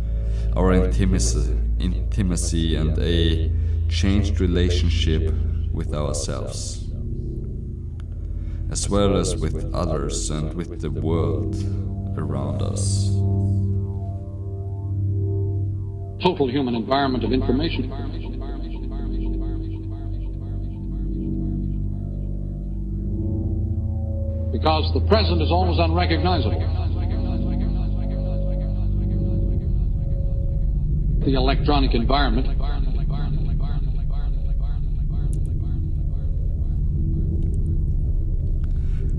our 0.57 0.73
intimacy, 0.73 1.57
intimacy 1.79 2.77
and 2.77 2.99
a 2.99 3.51
changed 3.89 4.41
relationship 4.41 5.35
with 5.73 5.93
ourselves 5.95 6.85
as 8.75 8.89
well 8.89 9.17
as 9.17 9.37
with 9.37 9.73
others 9.73 10.31
and 10.31 10.53
with 10.55 10.81
the 10.81 10.91
world 10.91 11.55
around 12.19 12.61
us. 12.61 13.07
Total 16.21 16.49
human 16.51 16.75
environment 16.75 17.23
of 17.23 17.33
information. 17.33 17.85
Because 24.65 24.95
the 24.95 25.01
present 25.01 25.43
is 25.43 25.51
almost 25.51 25.79
unrecognizable. 25.79 26.59
The 31.21 31.35
electronic 31.35 31.93
environment 31.93 32.47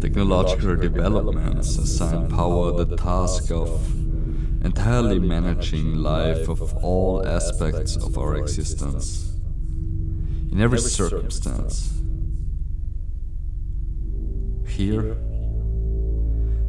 Technological 0.01 0.77
developments 0.77 1.77
assign 1.77 2.27
power 2.27 2.83
the 2.83 2.97
task 2.97 3.51
of 3.51 3.69
entirely 4.65 5.19
managing 5.19 5.97
life 5.97 6.49
of 6.49 6.73
all 6.83 7.23
aspects 7.23 7.95
of 7.95 8.17
our 8.17 8.35
existence, 8.35 9.35
in 10.51 10.59
every 10.59 10.79
circumstance. 10.79 12.01
Here, 14.67 15.15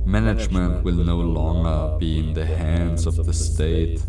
management 0.07 0.84
will 0.84 0.94
no 0.94 1.18
longer 1.18 1.98
be 1.98 2.20
in 2.20 2.32
the 2.32 2.46
hands 2.46 3.07
of 3.07 3.26
the 3.26 3.32
state, 3.32 4.00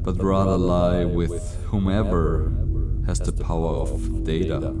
but 0.00 0.16
rather 0.22 0.56
lie 0.56 1.04
with 1.04 1.62
whomever 1.66 2.50
has 3.06 3.20
the 3.20 3.32
power 3.32 3.74
of 3.76 4.24
data. 4.24 4.74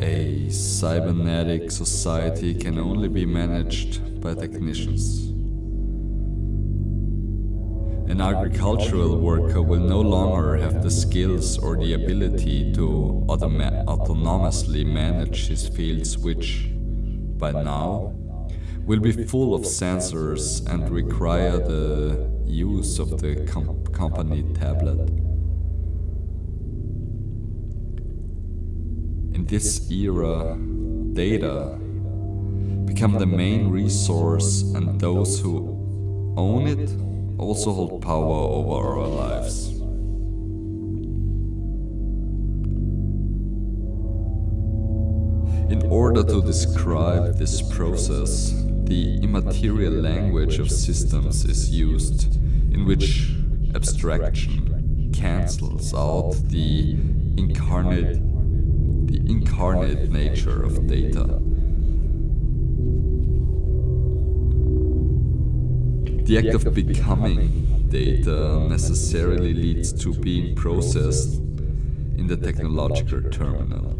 A 0.00 0.50
cybernetic 0.50 1.70
society 1.70 2.54
can 2.54 2.78
only 2.78 3.08
be 3.08 3.24
managed 3.24 4.20
by 4.20 4.34
technicians. 4.34 5.28
An 8.10 8.20
agricultural 8.20 9.18
worker 9.18 9.62
will 9.62 9.80
no 9.80 10.02
longer 10.02 10.58
have 10.58 10.82
the 10.82 10.90
skills 10.90 11.56
or 11.58 11.78
the 11.78 11.94
ability 11.94 12.70
to 12.74 13.24
automa- 13.26 13.73
autonomously 14.04 14.84
manage 14.84 15.48
his 15.48 15.66
fields, 15.68 16.18
which, 16.18 16.68
by 17.38 17.52
now, 17.52 18.12
will 18.84 19.00
be 19.00 19.12
full 19.12 19.54
of 19.54 19.62
sensors 19.62 20.66
and 20.68 20.90
require 20.90 21.56
the 21.56 22.30
use 22.44 22.98
of 22.98 23.20
the 23.20 23.46
com- 23.46 23.82
company 23.92 24.44
tablet. 24.54 25.08
In 29.34 29.46
this 29.46 29.90
era, 29.90 30.56
data 31.14 31.78
become 32.84 33.14
the 33.18 33.26
main 33.26 33.70
resource, 33.70 34.62
and 34.74 35.00
those 35.00 35.40
who 35.40 36.34
own 36.36 36.66
it 36.66 36.90
also 37.38 37.72
hold 37.72 38.02
power 38.02 38.36
over 38.58 39.00
our 39.00 39.06
lives. 39.06 39.73
In 45.74 45.90
order 45.90 46.22
to 46.22 46.40
describe 46.40 47.36
this 47.36 47.60
process, 47.60 48.52
the 48.84 49.18
immaterial 49.20 49.92
language 49.92 50.60
of 50.60 50.70
systems 50.70 51.44
is 51.44 51.68
used, 51.68 52.36
in 52.72 52.84
which 52.86 53.34
abstraction 53.74 55.10
cancels 55.12 55.92
out 55.92 56.36
the 56.44 56.92
incarnate 57.36 58.20
the 59.08 59.18
incarnate 59.28 60.12
nature 60.12 60.62
of 60.62 60.86
data. 60.86 61.40
The 66.24 66.38
act 66.38 66.54
of 66.54 66.72
becoming 66.72 67.88
data 67.88 68.60
necessarily 68.68 69.52
leads 69.52 69.92
to 70.04 70.14
being 70.14 70.54
processed 70.54 71.34
in 72.16 72.28
the 72.28 72.36
technological 72.36 73.22
terminal. 73.32 73.93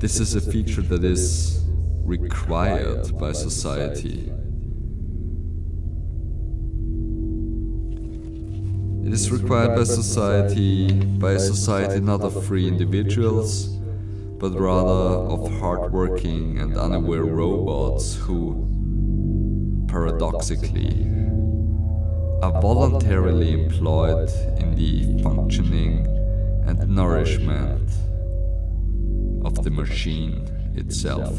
This 0.00 0.18
is 0.18 0.34
a 0.34 0.40
feature 0.40 0.80
that 0.80 1.04
is 1.04 1.62
required 2.04 3.18
by 3.18 3.32
society. 3.32 4.32
It 9.04 9.12
is 9.12 9.30
required 9.30 9.76
by 9.76 9.84
society, 9.84 10.90
by 10.94 11.32
a 11.32 11.38
society 11.38 12.00
not 12.00 12.22
of 12.22 12.46
free 12.46 12.66
individuals, 12.66 13.66
but 14.38 14.58
rather 14.58 15.20
of 15.34 15.52
hardworking 15.60 16.60
and 16.60 16.78
unaware 16.78 17.24
robots 17.24 18.14
who, 18.14 18.56
paradoxically, 19.86 21.04
are 22.42 22.58
voluntarily 22.62 23.52
employed 23.52 24.30
in 24.60 24.74
the 24.76 25.22
functioning 25.22 26.06
and 26.66 26.88
nourishment 26.88 27.90
of 29.44 29.62
the 29.64 29.70
machine 29.70 30.48
itself. 30.76 31.38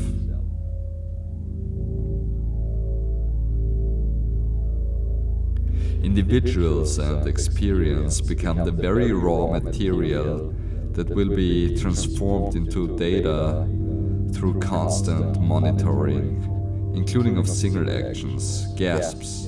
individuals 6.04 6.98
and 6.98 7.28
experience 7.28 8.22
become 8.22 8.66
the 8.66 8.72
very 8.72 9.12
raw 9.12 9.46
material 9.48 10.54
that 10.94 11.08
will 11.10 11.30
be 11.30 11.78
transformed 11.80 12.56
into 12.56 12.98
data 12.98 13.68
through 14.34 14.60
constant 14.60 15.40
monitoring, 15.40 16.42
including 16.96 17.38
of 17.38 17.48
single 17.48 17.90
actions, 17.90 18.66
gasps, 18.76 19.48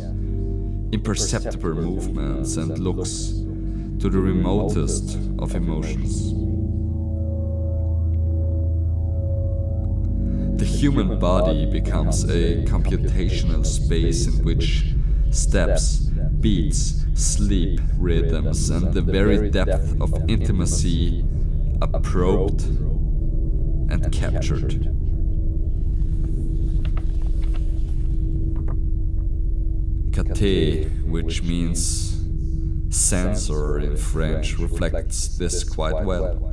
imperceptible 0.92 1.74
movements, 1.74 2.56
and 2.58 2.78
looks 2.80 3.30
to 4.00 4.10
the 4.10 4.20
remotest 4.20 5.18
of 5.40 5.56
emotions. 5.56 6.34
The 10.64 10.70
human 10.70 11.20
body 11.20 11.66
becomes 11.66 12.24
a 12.24 12.64
computational 12.64 13.66
space 13.66 14.28
in 14.28 14.46
which 14.46 14.94
steps, 15.30 16.10
beats, 16.40 17.04
sleep 17.16 17.82
rhythms, 17.98 18.70
and 18.70 18.94
the 18.94 19.02
very 19.02 19.50
depth 19.50 20.00
of 20.00 20.14
intimacy 20.30 21.26
are 21.82 22.00
probed 22.00 22.62
and 23.92 24.10
captured. 24.14 24.90
Kate, 30.34 30.88
which 31.04 31.44
means 31.44 32.26
sensor 32.90 33.80
in 33.80 33.98
French, 33.98 34.58
reflects 34.60 35.38
this 35.38 35.66
quite 35.66 36.06
well. 36.06 36.53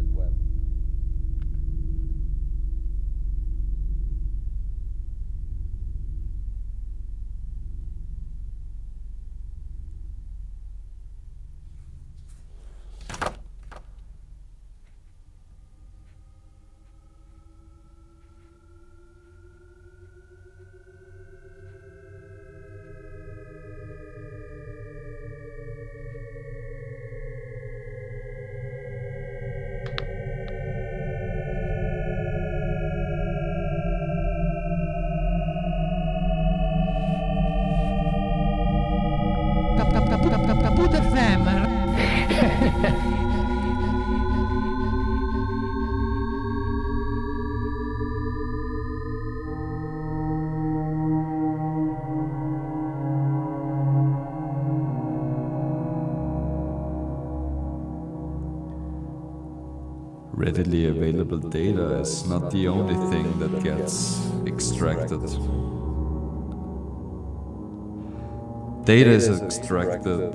Data 68.91 69.11
is 69.11 69.41
extracted 69.41 70.35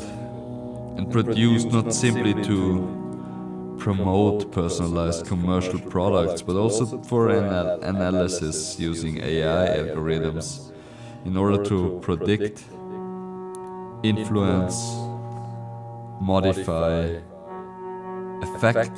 and 0.96 1.12
produced 1.12 1.68
not 1.74 1.94
simply 1.94 2.34
to 2.46 3.76
promote 3.78 4.50
personalized 4.54 5.28
commercial 5.28 5.78
products, 5.78 6.42
but 6.42 6.56
also 6.56 6.86
for 7.02 7.32
anal- 7.32 7.82
analysis 7.84 8.80
using 8.80 9.18
AI 9.18 9.66
algorithms 9.80 10.72
in 11.26 11.36
order 11.36 11.62
to 11.66 12.00
predict, 12.02 12.64
influence, 14.04 14.78
modify, 16.22 17.20
affect, 18.42 18.98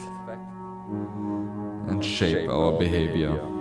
and 1.89 2.05
shape 2.05 2.47
our 2.47 2.74
behavior. 2.78 3.57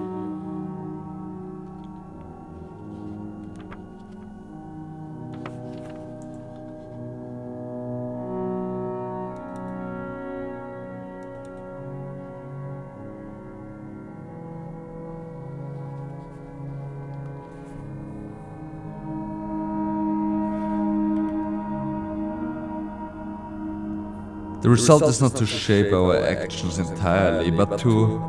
The 24.66 24.70
result 24.70 25.04
is 25.04 25.22
not 25.22 25.36
to 25.36 25.46
shape 25.46 25.92
our 25.92 26.16
actions 26.16 26.80
entirely, 26.80 27.52
but 27.52 27.78
to 27.78 28.20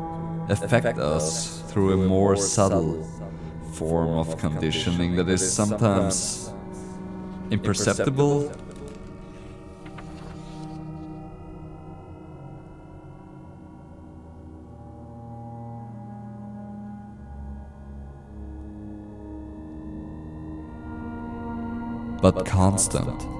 affect 0.48 0.96
us 0.96 1.62
through 1.62 1.94
a 1.94 2.06
more 2.06 2.36
subtle 2.36 3.02
form 3.72 4.10
of 4.10 4.38
conditioning 4.38 5.16
that 5.16 5.28
is 5.28 5.52
sometimes 5.52 6.52
imperceptible. 7.50 8.52
But 22.22 22.46
constant. 22.46 23.37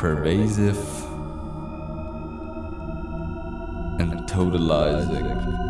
Pervasive 0.00 0.78
and 4.00 4.26
totalizing. 4.26 5.69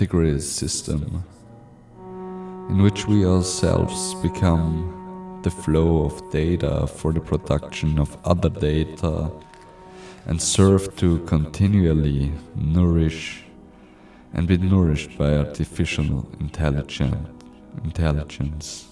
Integrated 0.00 0.42
system 0.42 1.22
in 2.70 2.82
which 2.82 3.06
we 3.06 3.26
ourselves 3.26 4.14
become 4.22 5.38
the 5.42 5.50
flow 5.50 6.06
of 6.06 6.30
data 6.30 6.86
for 6.86 7.12
the 7.12 7.20
production 7.20 7.98
of 7.98 8.16
other 8.24 8.48
data 8.48 9.30
and 10.24 10.40
serve 10.40 10.96
to 10.96 11.18
continually 11.26 12.32
nourish 12.54 13.44
and 14.32 14.48
be 14.48 14.56
nourished 14.56 15.18
by 15.18 15.36
artificial 15.36 16.26
intelligence, 16.40 18.86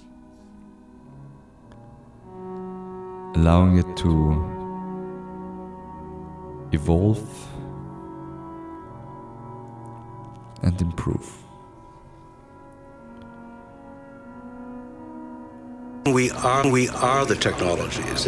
allowing 3.34 3.78
it 3.78 3.96
to 3.96 4.12
evolve 6.72 7.47
and 10.62 10.80
improve. 10.80 11.32
We 16.06 16.30
are, 16.30 16.68
we 16.70 16.88
are 16.88 17.26
the 17.26 17.36
technologies. 17.36 18.26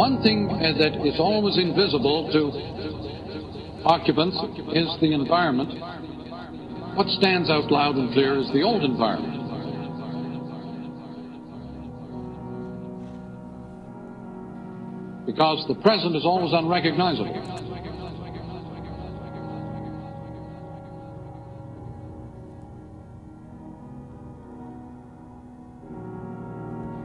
One 0.00 0.22
thing 0.22 0.48
uh, 0.48 0.78
that 0.78 1.06
is 1.06 1.20
always 1.20 1.58
invisible 1.58 2.32
to 2.32 3.84
occupants 3.84 4.34
is 4.72 4.88
the 4.98 5.12
environment. 5.12 5.78
What 6.96 7.06
stands 7.08 7.50
out 7.50 7.70
loud 7.70 7.96
and 7.96 8.10
clear 8.14 8.38
is 8.38 8.50
the 8.54 8.62
old 8.62 8.82
environment. 8.82 9.36
Because 15.26 15.66
the 15.68 15.74
present 15.82 16.16
is 16.16 16.24
always 16.24 16.54
unrecognizable. 16.54 17.36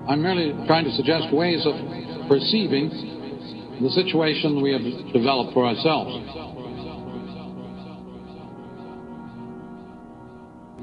I'm 0.08 0.22
merely 0.22 0.54
trying 0.66 0.86
to 0.86 0.92
suggest 0.92 1.34
ways 1.34 1.66
of 1.66 1.76
perceiving 2.28 2.90
the 3.82 3.90
situation 3.90 4.62
we 4.62 4.72
have 4.72 5.14
developed 5.14 5.54
for 5.54 5.66
ourselves. 5.66 6.14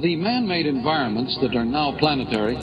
The 0.02 0.16
man 0.16 0.48
made 0.48 0.66
environments 0.66 1.38
that 1.40 1.54
are 1.54 1.64
now 1.64 1.96
planetary 1.98 2.56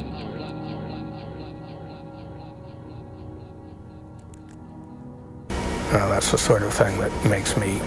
Uh, 5.91 6.07
that's 6.07 6.31
the 6.31 6.37
sort 6.37 6.61
of 6.61 6.71
thing 6.71 6.99
that 6.99 7.11
makes 7.25 7.57
me 7.57 7.81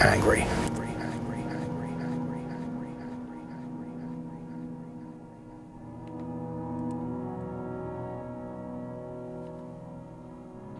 angry. 0.00 0.44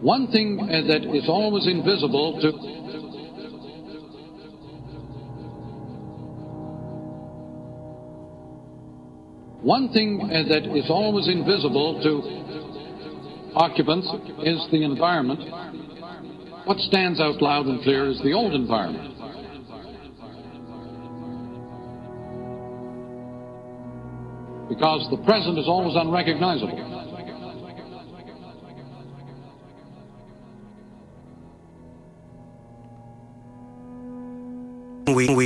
One 0.05 0.27
thing 0.27 0.59
uh, 0.61 0.85
that 0.85 1.01
is 1.15 1.27
always 1.27 1.65
invisible 1.65 2.37
to 2.39 2.51
one 9.63 9.89
thing 9.93 10.21
uh, 10.21 10.47
that 10.47 10.77
is 10.77 10.91
always 10.91 11.27
invisible 11.27 11.99
to 12.03 13.55
occupants 13.55 14.07
is 14.43 14.67
the 14.71 14.83
environment. 14.83 15.39
What 16.65 16.77
stands 16.77 17.19
out 17.19 17.41
loud 17.41 17.65
and 17.65 17.81
clear 17.81 18.07
is 18.07 18.21
the 18.21 18.33
old 18.33 18.53
environment. 18.53 19.09
Because 24.69 25.07
the 25.09 25.17
present 25.25 25.57
is 25.57 25.65
always 25.67 25.95
unrecognizable. 25.95 26.94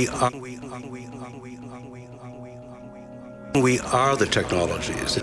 We, 0.00 0.08
are, 0.08 0.30
we 3.60 3.78
are 3.80 4.16
the 4.16 4.24
technologies. 4.24 5.18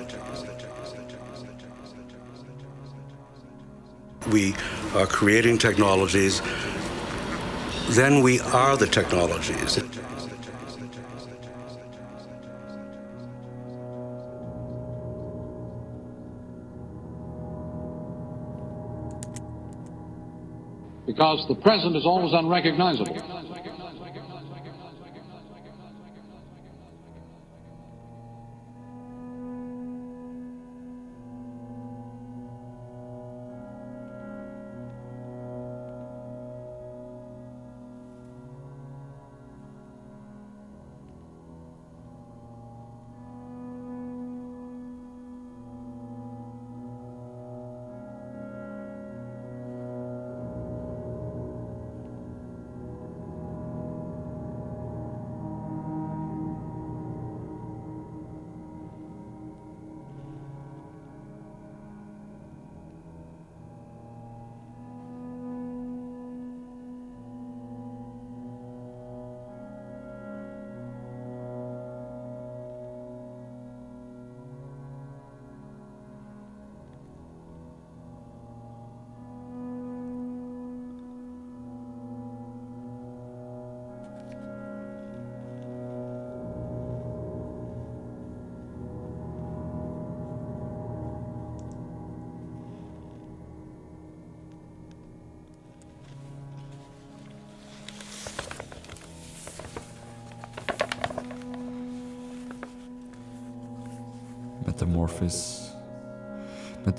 We 4.32 4.54
are 4.94 5.08
creating 5.08 5.58
technologies, 5.58 6.44
then 7.90 8.22
we 8.22 8.40
are 8.40 8.78
the 8.78 8.86
technologies. 8.86 9.80
Because 21.08 21.48
the 21.48 21.56
present 21.56 21.96
is 21.96 22.06
always 22.06 22.34
unrecognizable. 22.34 23.57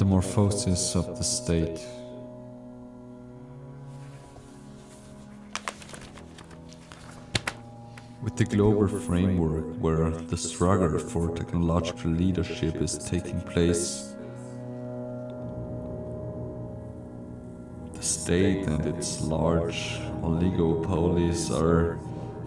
Metamorphosis 0.09 0.97
of 0.97 1.19
the 1.19 1.25
state. 1.25 1.81
With 8.23 8.37
the 8.37 8.45
global 8.45 8.89
framework 8.89 9.67
where 9.79 10.11
the 10.11 10.37
struggle 10.37 10.99
for 10.99 11.35
technological 11.37 12.11
leadership 12.11 12.77
is 12.77 12.97
taking 12.97 13.41
place, 13.43 14.15
the 17.93 18.03
state 18.03 18.67
and 18.67 18.87
its 18.87 19.21
large 19.21 19.99
oligopolies 20.23 21.51
are 21.51 21.99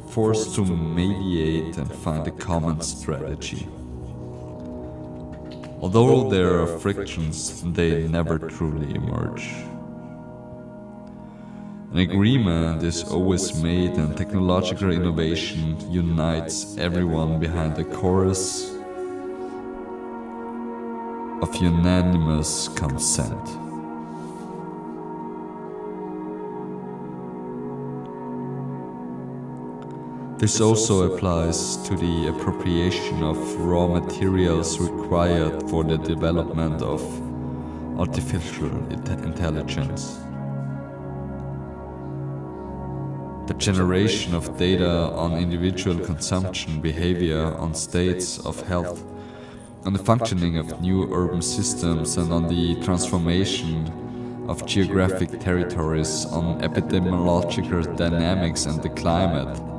forced 0.09 0.55
to 0.55 0.65
mediate 0.65 1.77
and 1.77 1.91
find 1.93 2.27
a 2.27 2.31
common 2.31 2.81
strategy. 2.81 3.67
Although 5.81 6.29
there 6.29 6.61
are 6.61 6.67
frictions, 6.67 7.63
they 7.73 8.07
never 8.07 8.37
truly 8.37 8.93
emerge. 8.93 9.49
An 11.91 11.97
agreement 11.97 12.83
is 12.83 13.03
always 13.03 13.59
made, 13.63 13.93
and 13.93 14.15
technological 14.15 14.91
innovation 14.91 15.75
unites 15.91 16.77
everyone 16.77 17.39
behind 17.39 17.79
a 17.79 17.83
chorus 17.83 18.69
of 21.41 21.55
unanimous 21.55 22.67
consent. 22.75 23.43
This 30.37 30.61
also 30.61 31.11
applies 31.11 31.77
to 31.87 31.95
the 31.95 32.27
appropriation 32.29 33.23
of 33.23 33.37
raw 33.59 33.87
materials 33.87 34.79
required 35.11 35.69
for 35.69 35.83
the 35.83 35.97
development 35.97 36.81
of 36.81 37.01
artificial 37.99 38.71
intelligence. 39.25 40.21
The 43.47 43.53
generation 43.57 44.33
of 44.33 44.57
data 44.57 45.11
on 45.11 45.33
individual 45.33 45.99
consumption 46.05 46.79
behavior, 46.79 47.43
on 47.57 47.75
states 47.75 48.39
of 48.45 48.61
health, 48.61 49.03
on 49.83 49.91
the 49.91 49.99
functioning 49.99 50.57
of 50.57 50.79
new 50.79 51.13
urban 51.13 51.41
systems, 51.41 52.15
and 52.15 52.31
on 52.31 52.47
the 52.47 52.75
transformation 52.81 53.91
of 54.47 54.65
geographic 54.65 55.41
territories, 55.41 56.25
on 56.27 56.61
epidemiological 56.61 57.97
dynamics 57.97 58.65
and 58.65 58.81
the 58.81 58.89
climate. 58.89 59.70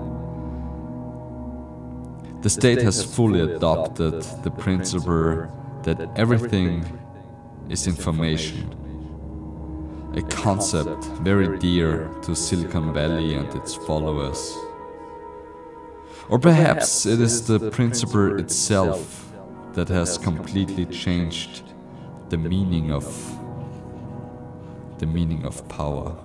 The 2.43 2.51
state 2.51 2.83
has 2.83 3.05
fully 3.05 3.39
adopted 3.39 4.21
the 4.43 4.51
principle 4.51 5.47
that 5.85 6.11
everything 6.17 6.85
is 7.69 7.87
information, 7.87 8.67
a 10.17 10.23
concept 10.23 11.05
very 11.23 11.57
dear 11.59 12.09
to 12.23 12.35
Silicon 12.35 12.93
Valley 12.93 13.35
and 13.35 13.49
its 13.55 13.77
followers. 13.77 14.59
Or 16.29 16.41
perhaps 16.41 17.07
it 17.07 17.21
is 17.21 17.47
the 17.47 17.71
principle 17.71 18.41
itself 18.41 19.33
that 19.75 19.89
has 19.89 20.19
completely 20.19 20.87
changed 20.87 21.63
the 22.29 22.39
meaning 22.39 22.91
of 22.91 23.07
the 24.99 25.07
meaning 25.07 25.45
of 25.45 25.69
power. 25.69 26.17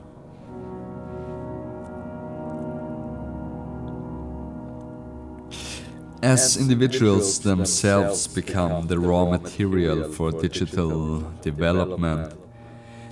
As 6.23 6.57
individuals 6.57 7.39
themselves 7.39 8.27
become 8.27 8.87
the 8.87 8.97
raw 8.97 9.25
material 9.25 10.11
for 10.11 10.31
digital 10.31 11.19
development, 11.43 12.33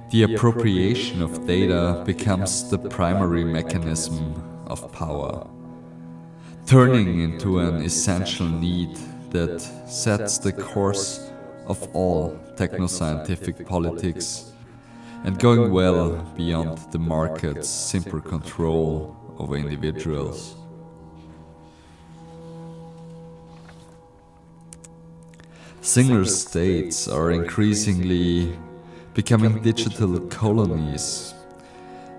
the 0.10 0.24
appropriation 0.24 1.22
of 1.22 1.46
data 1.46 2.02
becomes 2.04 2.68
the 2.68 2.80
primary 2.80 3.44
mechanism 3.44 4.42
of 4.66 4.92
power, 4.92 5.46
turning 6.66 7.22
into 7.22 7.60
an 7.60 7.84
essential 7.84 8.48
need 8.50 8.98
that 9.30 9.62
sets 9.88 10.40
the 10.40 10.52
course 10.52 11.30
of 11.68 11.88
all 11.96 12.36
technoscientific 12.56 13.68
politics 13.68 14.52
and 15.26 15.38
going 15.38 15.72
well 15.72 16.10
beyond 16.36 16.80
the 16.92 17.00
market's 17.00 17.70
simple 17.70 18.20
control 18.20 19.16
over 19.38 19.56
individuals. 19.56 20.56
Single 25.86 26.26
states 26.26 27.08
are 27.08 27.30
increasingly 27.30 28.58
becoming 29.14 29.62
digital 29.62 30.20
colonies. 30.30 31.36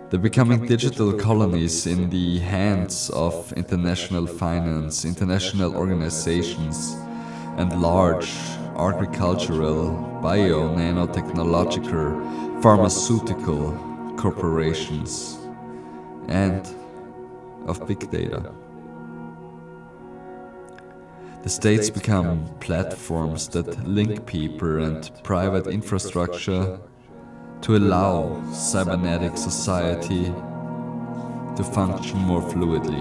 They're 0.09 0.21
becoming 0.21 0.67
digital 0.67 1.13
colonies 1.13 1.85
in 1.85 2.09
the 2.09 2.39
hands 2.39 3.11
of 3.11 3.53
international 3.55 4.29
finance, 4.29 5.05
international 5.05 5.75
organizations, 5.75 6.97
and 7.57 7.83
large 7.83 8.31
agricultural, 8.79 10.21
bio, 10.23 10.69
nanotechnological, 10.69 12.63
pharmaceutical 12.63 13.73
corporations, 14.17 15.41
and 16.29 16.65
of 17.67 17.85
big 17.89 18.09
data. 18.13 18.53
The 21.47 21.51
states 21.51 21.91
become 21.91 22.45
platforms 22.59 23.47
that 23.51 23.87
link 23.87 24.27
people 24.27 24.83
and 24.83 25.09
private 25.23 25.69
infrastructure 25.69 26.81
to 27.61 27.77
allow 27.77 28.43
cybernetic 28.53 29.37
society 29.37 30.25
to 30.25 31.63
function 31.63 32.19
more 32.19 32.43
fluidly. 32.43 33.01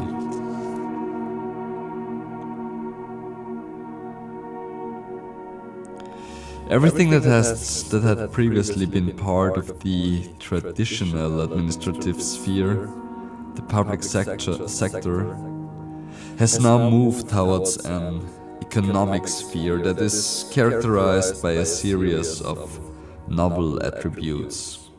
Everything 6.70 7.10
that 7.10 7.24
has 7.24 7.90
that 7.90 8.04
had 8.04 8.32
previously 8.32 8.86
been 8.86 9.12
part 9.18 9.58
of 9.58 9.80
the 9.80 10.30
traditional 10.38 11.42
administrative 11.42 12.22
sphere, 12.22 12.92
the 13.56 13.64
public 13.64 14.04
sector, 14.04 14.68
sector 14.68 15.36
has 16.38 16.60
now 16.60 16.90
moved 16.90 17.30
towards 17.30 17.78
an 17.86 18.22
economic 18.68 19.28
sphere 19.28 19.78
that 19.80 20.00
is 20.00 20.46
characterized 20.52 21.42
by 21.42 21.52
a 21.52 21.66
series 21.66 22.42
of 22.42 22.80
novel 23.28 23.82
attributes. 23.84 24.90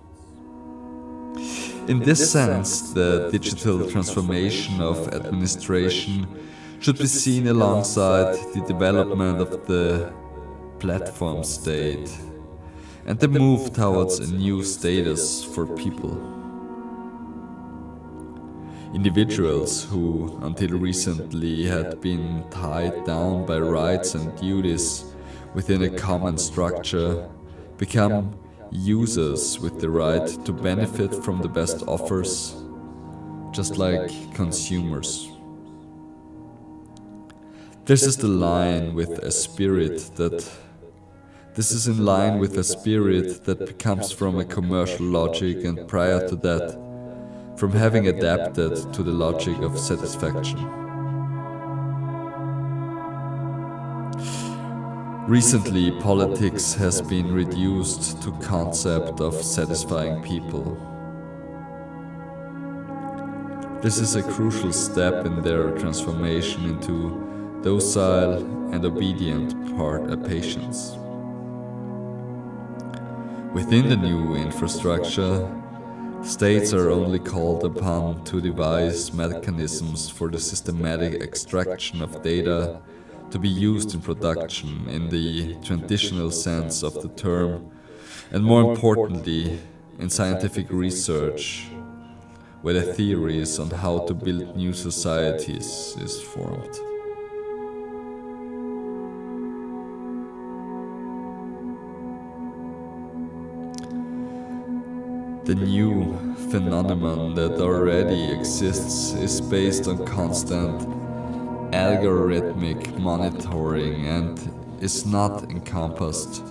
In 1.88 2.01
this 2.01 2.32
sense, 2.32 2.93
the 2.93 3.28
digital 3.30 3.88
transformation 3.88 4.80
of 4.80 5.14
administration 5.14 6.26
should 6.80 6.98
be 6.98 7.06
seen 7.06 7.47
alongside 7.48 8.34
the 8.55 8.62
development 8.66 9.40
of 9.40 9.51
the 9.66 10.12
platform 10.78 11.44
state 11.44 12.10
and 13.06 13.18
the 13.18 13.28
move 13.28 13.72
towards 13.72 14.18
a 14.18 14.34
new 14.34 14.64
status 14.64 15.44
for 15.44 15.66
people. 15.76 16.35
Individuals 18.94 19.84
who, 19.84 20.38
until 20.42 20.78
recently, 20.78 21.64
had 21.64 22.00
been 22.00 22.44
tied 22.50 23.04
down 23.04 23.44
by 23.44 23.58
rights 23.58 24.14
and 24.14 24.34
duties 24.38 25.04
within 25.54 25.82
a 25.82 25.90
common 25.90 26.38
structure 26.38 27.28
become 27.78 28.38
users 28.70 29.58
with 29.60 29.80
the 29.80 29.90
right 29.90 30.26
to 30.44 30.52
benefit 30.52 31.14
from 31.24 31.40
the 31.42 31.48
best 31.48 31.82
offers, 31.86 32.56
just 33.52 33.76
like 33.76 34.10
consumers. 34.34 35.30
This 37.84 38.02
is 38.04 38.16
the 38.16 38.28
line 38.28 38.94
with 38.94 39.18
a 39.18 39.30
spirit 39.30 40.10
that. 40.16 40.48
This 41.54 41.72
is 41.72 41.88
in 41.88 42.04
line 42.04 42.38
with 42.38 42.58
a 42.58 42.64
spirit 42.64 43.44
that 43.44 43.78
comes 43.78 44.12
from 44.12 44.38
a 44.38 44.44
commercial 44.44 45.06
logic 45.06 45.64
and 45.64 45.88
prior 45.88 46.28
to 46.28 46.36
that, 46.36 46.76
from 47.57 47.73
having 47.73 48.09
adapted 48.09 48.93
to 48.93 49.03
the 49.03 49.11
logic 49.11 49.59
of 49.59 49.78
satisfaction. 49.78 50.59
Recently, 55.27 55.91
politics 56.01 56.74
has 56.74 57.03
been 57.03 57.33
reduced 57.33 58.23
to 58.23 58.31
concept 58.39 59.20
of 59.20 59.35
satisfying 59.35 60.23
people. 60.23 60.77
This 63.83 63.99
is 63.99 64.16
a 64.16 64.23
crucial 64.23 64.73
step 64.73 65.27
in 65.27 65.43
their 65.43 65.70
transformation 65.78 66.65
into 66.65 67.61
docile 67.62 68.35
and 68.73 68.85
obedient 68.85 69.77
part 69.77 70.11
uh, 70.11 70.16
patients. 70.16 70.97
Within 73.53 73.89
the 73.89 73.97
new 73.97 74.35
infrastructure, 74.35 75.49
states 76.27 76.73
are 76.73 76.90
only 76.90 77.20
called 77.20 77.65
upon 77.65 78.24
to 78.24 78.40
devise 78.40 79.12
mechanisms 79.12 80.11
for 80.11 80.28
the 80.28 80.40
systematic 80.40 81.23
extraction 81.23 82.03
of 82.03 82.20
data 82.23 82.81
to 83.31 83.39
be 83.39 83.48
used 83.48 83.94
in 83.94 84.01
production 84.01 84.89
in 84.89 85.09
the 85.09 85.55
traditional 85.62 86.31
sense 86.32 86.82
of 86.82 86.94
the 87.01 87.09
term, 87.11 87.70
and 88.32 88.44
more 88.44 88.73
importantly, 88.73 89.59
in 90.01 90.11
scientific 90.11 90.69
research, 90.70 91.69
where 92.62 92.74
the 92.74 92.93
theories 92.94 93.61
on 93.61 93.70
how 93.70 94.01
to 94.01 94.12
build 94.12 94.57
new 94.57 94.73
societies 94.73 95.97
is 96.01 96.20
formed. 96.20 96.95
The 105.47 105.55
new 105.55 106.18
phenomenon 106.51 107.36
that 107.36 107.60
already 107.60 108.32
exists 108.32 109.12
is 109.12 109.40
based 109.40 109.86
on 109.86 110.05
constant 110.05 110.81
algorithmic 111.70 112.98
monitoring 112.98 114.06
and 114.09 114.40
is 114.81 115.06
not 115.06 115.44
encompassed 115.44 116.43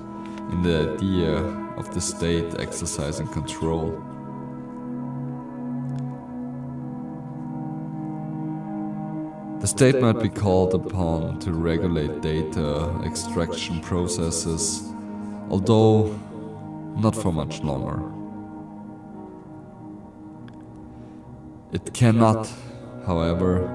in 0.49 0.63
the 0.63 0.93
idea 0.93 1.34
of 1.76 1.93
the 1.93 1.99
state 1.99 2.57
exercising 2.57 3.27
control. 3.27 4.01
The 9.59 9.67
state 9.67 9.99
might 9.99 10.22
be 10.22 10.30
called 10.30 10.73
upon 10.73 11.39
to 11.39 11.51
regulate 11.51 12.22
data 12.22 12.97
extraction 13.03 13.81
processes, 13.81 14.89
although 15.49 16.17
not 16.95 17.13
for 17.13 17.34
much 17.34 17.61
longer. 17.61 18.14
It 21.76 21.93
cannot, 21.93 22.47
however, 23.06 23.68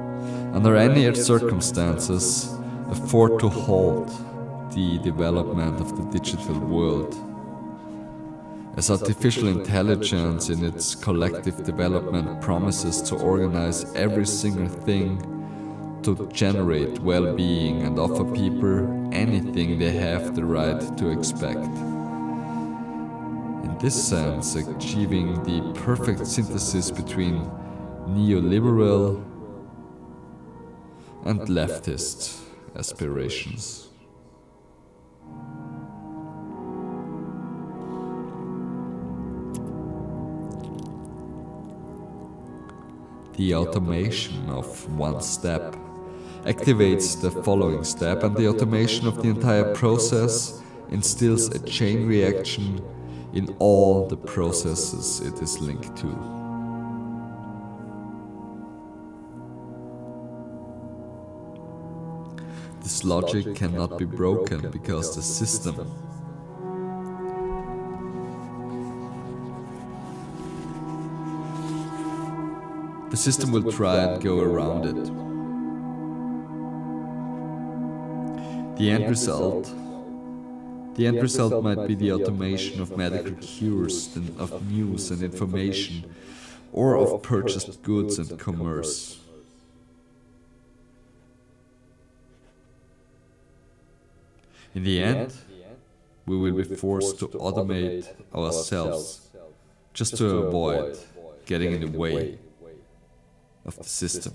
under 0.55 0.75
any 0.75 1.15
circumstances, 1.15 2.49
afford 2.89 3.39
to 3.41 3.51
halt 3.51 4.09
the 4.75 4.97
development 5.01 5.79
of 5.83 5.95
the 5.99 6.19
digital 6.19 6.59
world. 6.61 7.15
As 8.79 8.91
artificial 8.91 9.49
intelligence 9.49 10.49
in 10.49 10.65
its 10.65 10.95
collective 10.95 11.63
development 11.63 12.41
promises 12.41 13.03
to 13.03 13.17
organize 13.17 13.85
every 13.95 14.25
single 14.25 14.69
thing 14.87 15.19
to 16.03 16.27
generate 16.33 17.01
well 17.01 17.37
being 17.37 17.83
and 17.83 17.99
offer 17.99 18.25
people 18.25 18.79
anything 19.13 19.79
they 19.79 19.93
have 19.93 20.35
the 20.35 20.47
right 20.47 20.81
to 20.97 21.11
expect. 21.11 21.67
In 23.67 23.77
this 23.79 23.95
sense, 24.09 24.57
achieving 24.57 25.35
the 25.45 25.61
perfect 25.83 26.27
synthesis 26.27 26.91
between 26.91 27.60
neoliberal 28.15 29.23
and 31.25 31.41
leftist 31.49 32.41
aspirations. 32.77 33.89
The 43.37 43.55
automation 43.55 44.51
of 44.51 44.67
one 44.99 45.23
step 45.23 45.77
activates 46.45 47.21
the 47.21 47.31
following 47.31 47.85
step, 47.85 48.23
and 48.23 48.37
the 48.37 48.49
automation 48.49 49.07
of 49.07 49.23
the 49.23 49.29
entire 49.29 49.75
process 49.75 50.61
instills 50.91 51.49
a 51.49 51.59
chain 51.61 52.07
reaction 52.07 52.83
in 53.33 53.55
all 53.59 54.07
the 54.07 54.17
processes 54.17 55.21
it 55.21 55.41
is 55.41 55.61
linked 55.61 55.97
to. 55.99 56.40
This 62.83 63.05
logic 63.05 63.55
cannot 63.55 63.99
be 63.99 64.05
broken 64.05 64.71
because 64.71 65.15
the 65.15 65.23
system 65.23 65.77
the 73.11 73.17
system 73.17 73.53
will 73.53 73.71
try 73.71 73.97
and 73.97 74.23
go 74.23 74.41
around 74.41 74.87
it. 74.87 75.05
The 78.79 78.91
end 78.91 79.09
result 79.11 79.71
the 80.95 81.07
end 81.07 81.23
result 81.23 81.63
might 81.63 81.87
be 81.87 81.95
the 81.95 82.13
automation 82.13 82.81
of 82.83 82.97
medical 82.97 83.33
cures, 83.37 84.15
and 84.17 84.39
of 84.39 84.71
news 84.71 85.11
and 85.11 85.23
information, 85.23 86.05
or 86.73 86.97
of 86.97 87.23
purchased 87.23 87.83
goods 87.83 88.19
and 88.19 88.39
commerce. 88.39 89.20
In 94.75 94.85
the 94.85 95.03
end, 95.03 95.33
we 96.27 96.37
will 96.37 96.53
be 96.53 96.63
forced 96.63 97.19
to 97.19 97.27
automate 97.29 98.07
ourselves 98.35 99.29
just 99.93 100.17
to 100.19 100.27
avoid 100.39 100.99
getting 101.47 101.73
in 101.73 101.81
the 101.81 101.99
way 101.99 102.39
of 103.65 103.77
the 103.77 103.85
system. 103.85 104.33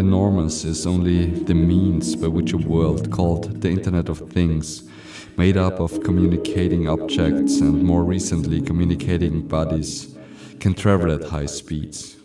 Enormous, 0.02 0.65
is 0.65 0.88
only 0.88 1.28
the 1.28 1.53
means 1.53 2.15
by 2.15 2.28
which 2.28 2.53
a 2.53 2.57
world 2.57 3.11
called 3.11 3.61
the 3.61 3.69
Internet 3.69 4.10
of 4.10 4.18
Things, 4.32 4.84
made 5.38 5.57
up 5.57 5.80
of 5.80 6.02
communicating 6.03 6.90
objects 6.90 7.60
and 7.61 7.84
more 7.84 8.03
recently 8.03 8.61
communicating 8.61 9.48
bodies, 9.48 10.15
can 10.60 10.73
travel 10.73 11.11
at 11.11 11.30
high 11.30 11.45
speeds. 11.45 12.18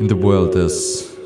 In 0.00 0.08
the 0.08 0.16
world 0.16 0.56
as 0.56 0.76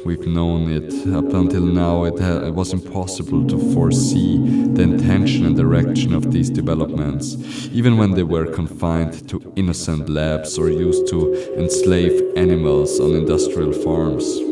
we've 0.05 0.27
known 0.27 0.71
it 0.71 0.91
up 1.19 1.33
until 1.33 1.65
now, 1.65 2.05
it, 2.05 2.19
ha- 2.21 2.45
it 2.49 2.55
was 2.55 2.75
impossible 2.75 3.47
to 3.47 3.57
foresee 3.73 4.37
the 4.77 4.83
intention 4.83 5.47
and 5.47 5.57
direction 5.57 6.15
of 6.15 6.33
these 6.33 6.51
developments, 6.51 7.37
even 7.73 7.97
when 7.97 8.11
they 8.11 8.25
were 8.35 8.47
confined 8.47 9.27
to 9.31 9.53
innocent 9.57 10.11
labs 10.11 10.59
or 10.59 10.69
used 10.69 11.09
to 11.09 11.19
enslave 11.59 12.21
animals 12.37 13.01
on 13.01 13.15
industrial 13.15 13.73
farms. 13.73 14.50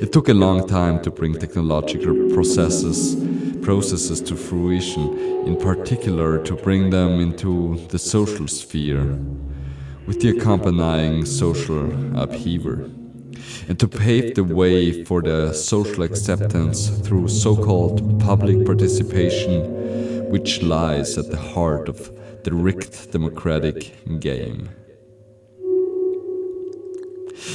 It 0.00 0.12
took 0.12 0.30
a 0.30 0.34
long 0.34 0.66
time 0.66 1.02
to 1.02 1.10
bring 1.10 1.34
technological 1.34 2.14
processes 2.32 3.16
processes 3.60 4.22
to 4.22 4.34
fruition, 4.34 5.18
in 5.46 5.56
particular 5.56 6.42
to 6.44 6.54
bring 6.56 6.88
them 6.88 7.20
into 7.20 7.76
the 7.88 7.98
social 7.98 8.48
sphere, 8.48 9.18
with 10.06 10.20
the 10.20 10.30
accompanying 10.30 11.26
social 11.26 11.84
upheaval 12.18 12.90
and 13.68 13.78
to 13.78 13.86
pave 13.86 14.34
the 14.34 14.42
way 14.42 15.04
for 15.04 15.20
the 15.20 15.52
social 15.52 16.02
acceptance 16.02 16.88
through 17.04 17.28
so 17.28 17.54
called 17.54 18.18
public 18.20 18.64
participation, 18.64 20.30
which 20.30 20.62
lies 20.62 21.18
at 21.18 21.30
the 21.30 21.36
heart 21.36 21.90
of 21.90 22.10
the 22.44 22.54
rigged 22.54 23.12
democratic 23.12 23.94
game. 24.18 24.70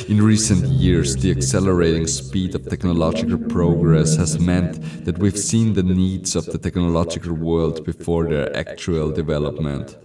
In 0.08 0.22
recent 0.22 0.66
years, 0.66 1.16
the 1.16 1.32
accelerating 1.32 2.08
speed 2.08 2.54
of 2.56 2.70
technological 2.70 3.38
progress 3.38 4.16
has 4.18 4.40
meant 4.40 5.06
that 5.06 5.18
we've 5.18 5.38
seen 5.38 5.74
the 5.74 5.84
needs 5.84 6.36
of 6.36 6.46
the 6.46 6.58
technological 6.58 7.34
world 7.34 7.84
before 7.84 8.26
their 8.30 8.56
actual 8.56 9.12
development. 9.12 9.98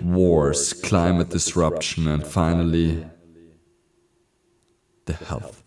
wars, 0.00 0.72
climate 0.72 1.30
disruption, 1.30 2.06
and 2.08 2.26
finally, 2.26 3.06
the 5.06 5.14
health. 5.14 5.62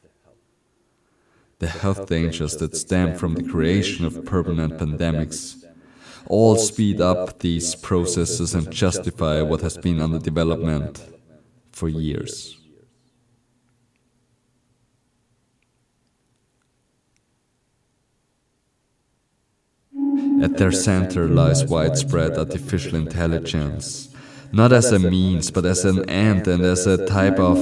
The 1.59 1.67
health 1.67 2.07
dangers 2.07 2.55
that 2.57 2.75
stem 2.75 3.15
from 3.15 3.33
the 3.33 3.43
creation 3.43 4.05
of 4.05 4.23
permanent 4.25 4.77
pandemics 4.77 5.63
all 6.27 6.55
speed 6.57 7.01
up 7.01 7.39
these 7.39 7.75
processes 7.75 8.53
and 8.53 8.71
justify 8.71 9.41
what 9.41 9.61
has 9.61 9.77
been 9.77 10.01
under 10.01 10.19
development 10.19 11.03
for 11.71 11.89
years. 11.89 12.57
At 20.41 20.57
their 20.57 20.71
center 20.71 21.27
lies 21.27 21.65
widespread 21.65 22.37
artificial 22.37 22.95
intelligence, 22.95 24.09
not 24.51 24.71
as 24.71 24.91
a 24.91 24.99
means, 24.99 25.49
but 25.49 25.65
as 25.65 25.83
an 25.83 26.07
end 26.09 26.47
and 26.47 26.63
as 26.63 26.85
a 26.85 27.05
type 27.07 27.39
of 27.39 27.57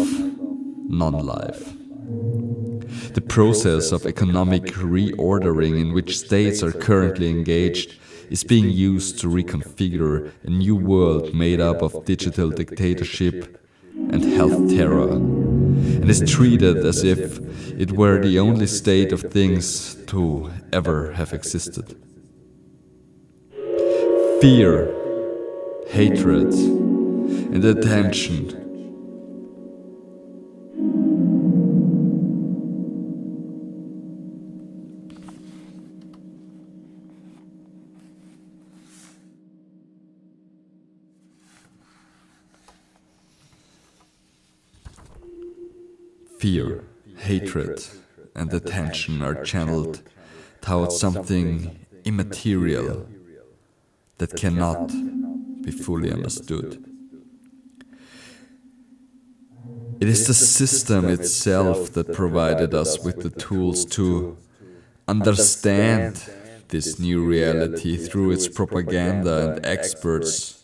non 0.89 1.25
life. 1.25 1.73
The 3.13 3.21
process 3.21 3.93
of 3.93 4.05
economic 4.05 4.63
reordering 4.73 5.79
in 5.79 5.93
which 5.93 6.19
states 6.19 6.61
are 6.61 6.73
currently 6.73 7.29
engaged 7.29 7.95
is 8.29 8.43
being 8.43 8.69
used 8.69 9.19
to 9.19 9.27
reconfigure 9.27 10.31
a 10.43 10.49
new 10.49 10.75
world 10.75 11.33
made 11.33 11.59
up 11.59 11.81
of 11.81 12.05
digital 12.05 12.49
dictatorship 12.49 13.61
and 13.93 14.23
health 14.23 14.69
terror, 14.69 15.09
and 15.09 16.09
is 16.09 16.21
treated 16.29 16.77
as 16.77 17.03
if 17.03 17.39
it 17.79 17.91
were 17.91 18.21
the 18.21 18.39
only 18.39 18.67
state 18.67 19.11
of 19.11 19.21
things 19.21 19.95
to 20.07 20.51
ever 20.71 21.11
have 21.13 21.33
existed. 21.33 21.95
Fear, 24.41 24.93
hatred, 25.87 26.53
and 26.53 27.63
attention. 27.63 28.64
Fear, 46.45 46.83
hatred, 47.17 47.83
and 48.35 48.53
attention 48.53 49.23
are 49.23 49.43
channeled 49.43 50.03
towards 50.61 50.99
something 50.99 51.79
immaterial 52.03 53.07
that 54.19 54.35
cannot 54.35 54.89
be 55.63 55.71
fully 55.71 56.11
understood. 56.11 56.85
It 59.99 60.07
is 60.07 60.27
the 60.27 60.35
system 60.35 61.09
itself 61.09 61.91
that 61.93 62.13
provided 62.13 62.75
us 62.75 63.03
with 63.03 63.23
the 63.23 63.31
tools 63.31 63.83
to 63.97 64.37
understand 65.07 66.29
this 66.67 66.99
new 66.99 67.25
reality 67.25 67.97
through 67.97 68.29
its 68.29 68.47
propaganda 68.47 69.49
and 69.49 69.65
experts. 69.65 70.63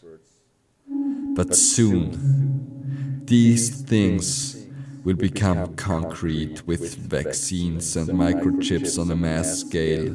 But 1.34 1.56
soon, 1.56 3.24
these 3.26 3.82
things 3.82 4.61
will 5.04 5.16
become 5.16 5.76
concrete 5.76 6.66
with 6.68 6.96
vaccines 6.96 7.96
and 7.96 8.10
microchips 8.10 9.00
on 9.00 9.10
a 9.10 9.16
mass 9.16 9.60
scale. 9.60 10.08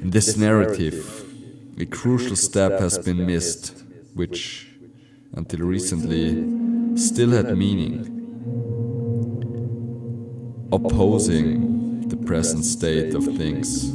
In 0.00 0.10
this 0.10 0.36
narrative, 0.36 1.24
a 1.78 1.86
crucial 1.86 2.34
step 2.34 2.80
has 2.80 2.98
been 2.98 3.24
missed, 3.24 3.84
which, 4.14 4.68
until 5.34 5.60
recently, 5.60 6.96
still 6.96 7.30
had 7.30 7.56
meaning. 7.56 8.08
Opposing 10.72 12.08
the 12.08 12.16
present 12.16 12.64
state 12.64 13.14
of 13.14 13.24
things. 13.24 13.92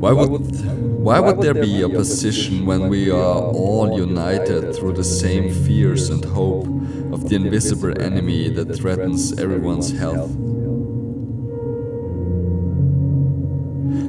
Why 0.00 0.12
would 0.12 0.93
Why 1.04 1.20
would 1.20 1.42
there 1.42 1.52
be 1.52 1.84
opposition 1.84 2.64
when 2.64 2.88
we 2.88 3.10
are 3.10 3.42
all 3.42 3.94
united 3.94 4.74
through 4.74 4.94
the 4.94 5.04
same 5.04 5.52
fears 5.52 6.08
and 6.08 6.24
hope 6.24 6.64
of 7.12 7.28
the 7.28 7.36
invisible 7.36 7.92
enemy 8.00 8.48
that 8.48 8.74
threatens 8.74 9.38
everyone's 9.38 9.90
health? 9.90 10.30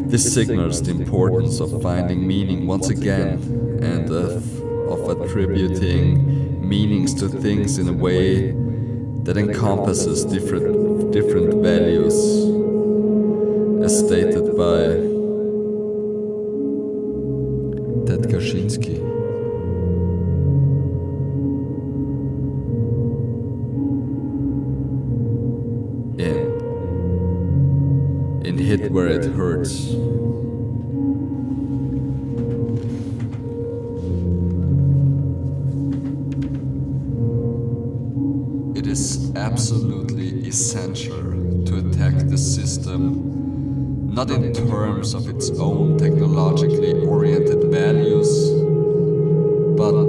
This 0.09 0.33
signals 0.33 0.81
the 0.83 0.91
importance 0.91 1.59
of 1.59 1.81
finding 1.81 2.25
meaning 2.25 2.65
once 2.65 2.87
again 2.87 3.43
and 3.83 4.09
of, 4.09 4.61
of 4.87 5.09
attributing 5.09 6.65
meanings 6.65 7.13
to 7.15 7.27
things 7.27 7.77
in 7.77 7.89
a 7.89 7.93
way 7.93 8.51
that 9.23 9.35
encompasses 9.35 10.23
different, 10.23 11.11
different 11.11 11.61
values, 11.61 12.15
as 13.83 13.99
stated 13.99 14.55
by 14.55 14.94
terms 44.75 45.13
of 45.13 45.29
its 45.29 45.49
own 45.51 45.97
technologically 45.97 46.93
oriented 47.07 47.61
values, 47.71 48.29
but 49.79 50.07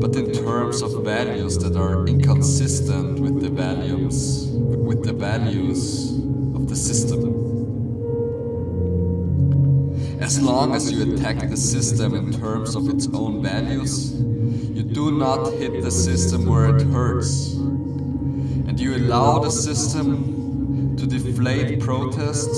but 0.00 0.12
in 0.16 0.32
terms 0.32 0.80
of 0.80 0.90
values 1.04 1.58
that 1.58 1.76
are 1.76 2.06
inconsistent 2.06 3.20
with 3.20 3.36
the 3.42 3.50
values 3.50 4.48
with 4.88 5.04
the 5.04 5.12
values 5.12 5.82
of 6.58 6.68
the 6.70 6.76
system. 6.88 7.20
As 10.28 10.40
long 10.40 10.74
as 10.74 10.90
you 10.90 10.98
attack 11.08 11.50
the 11.50 11.60
system 11.74 12.14
in 12.14 12.32
terms 12.32 12.74
of 12.74 12.88
its 12.88 13.06
own 13.12 13.42
values, 13.42 14.14
you 14.76 14.82
do 14.82 15.18
not 15.18 15.52
hit 15.60 15.82
the 15.82 15.90
system 15.90 16.46
where 16.46 16.74
it 16.74 16.80
hurts. 16.96 17.56
And 18.68 18.80
you 18.80 18.96
allow 18.96 19.38
the 19.38 19.50
system 19.50 20.35
deflate 21.46 21.80
protest 21.80 22.50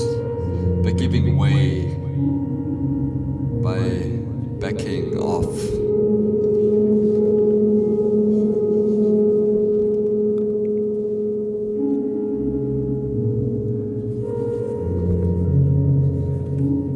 by 0.82 0.90
giving 0.93 1.36
way, 1.36 1.94
by 3.62 3.81
backing 4.59 5.19
off. 5.19 5.55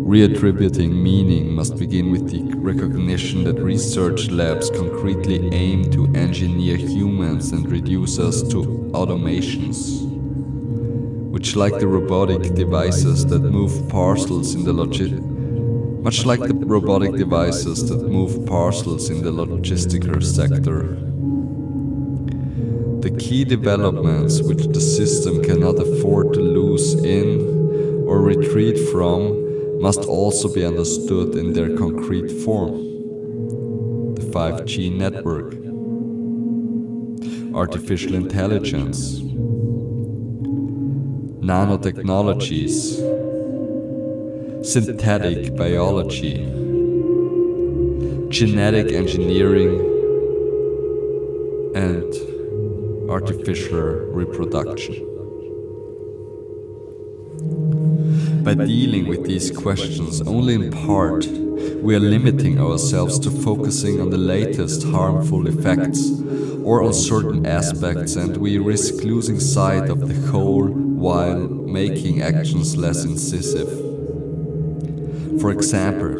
Reattributing 0.07 0.93
meaning 0.93 1.55
must 1.55 1.79
begin 1.79 2.11
with 2.11 2.31
the 2.31 2.43
recognition 2.59 3.45
that 3.45 3.55
research 3.55 4.31
labs 4.31 4.71
concretely 4.71 5.49
aim 5.53 5.91
to 5.91 6.07
engineer 6.15 6.77
humans 6.77 7.53
and 7.53 7.71
reduce 7.71 8.19
us 8.19 8.43
to 8.43 8.63
automations, 8.93 10.12
which, 11.33 11.57
like 11.57 11.79
the 11.79 11.87
robotic 11.87 12.55
devices 12.55 13.25
that 13.25 13.41
move 13.41 13.89
parcels 13.89 14.55
in 14.55 14.65
the 14.65 14.73
logi- 14.73 15.19
much 16.03 16.27
like 16.27 16.41
the 16.41 16.55
robotic 16.55 17.15
devices 17.15 17.89
that 17.89 18.03
move 18.07 18.45
parcels 18.45 19.09
in 19.09 19.23
the 19.23 19.33
logistical 19.33 20.23
sector. 20.23 20.81
The 23.01 23.17
key 23.19 23.45
developments 23.45 24.43
which 24.43 24.67
the 24.67 24.81
system 24.81 25.43
cannot 25.43 25.79
afford 25.79 26.35
to 26.35 26.41
lose 26.41 26.95
in 26.97 28.05
or 28.07 28.21
retreat 28.21 28.77
from 28.91 29.81
must 29.81 30.01
also 30.01 30.53
be 30.53 30.67
understood 30.67 31.35
in 31.37 31.55
their 31.55 31.79
concrete 31.79 32.31
form. 32.45 32.75
The 34.17 34.27
5G 34.35 34.91
network, 34.91 35.55
artificial 37.55 38.17
intelligence, 38.17 39.22
nanotechnologies, 41.43 42.75
synthetic 44.65 45.57
biology, 45.57 46.37
genetic 48.29 48.93
engineering, 48.93 49.75
and 51.75 53.11
artificial 53.11 54.07
reproduction. 54.21 54.95
By 58.45 58.55
dealing 58.55 59.09
with 59.09 59.25
these 59.27 59.51
questions 59.51 60.23
only 60.23 60.55
in 60.55 60.71
part, 60.71 61.27
we 61.27 61.97
are 61.97 62.01
limiting 62.01 62.61
ourselves 62.61 63.19
to 63.19 63.31
focusing 63.33 64.01
on 64.01 64.11
the 64.11 64.17
latest 64.17 64.85
harmful 64.85 65.49
effects 65.49 66.09
or 66.63 66.85
on 66.85 66.93
certain 66.93 67.45
aspects, 67.47 68.15
and 68.15 68.37
we 68.37 68.59
risk 68.59 69.03
losing 69.03 69.41
sight 69.41 69.91
of 69.91 70.07
the 70.07 70.15
whole 70.31 70.82
while 71.03 71.49
making 71.81 72.23
actions 72.23 72.77
less 72.77 73.05
incisive. 73.05 73.69
For 75.41 75.51
example, 75.51 76.15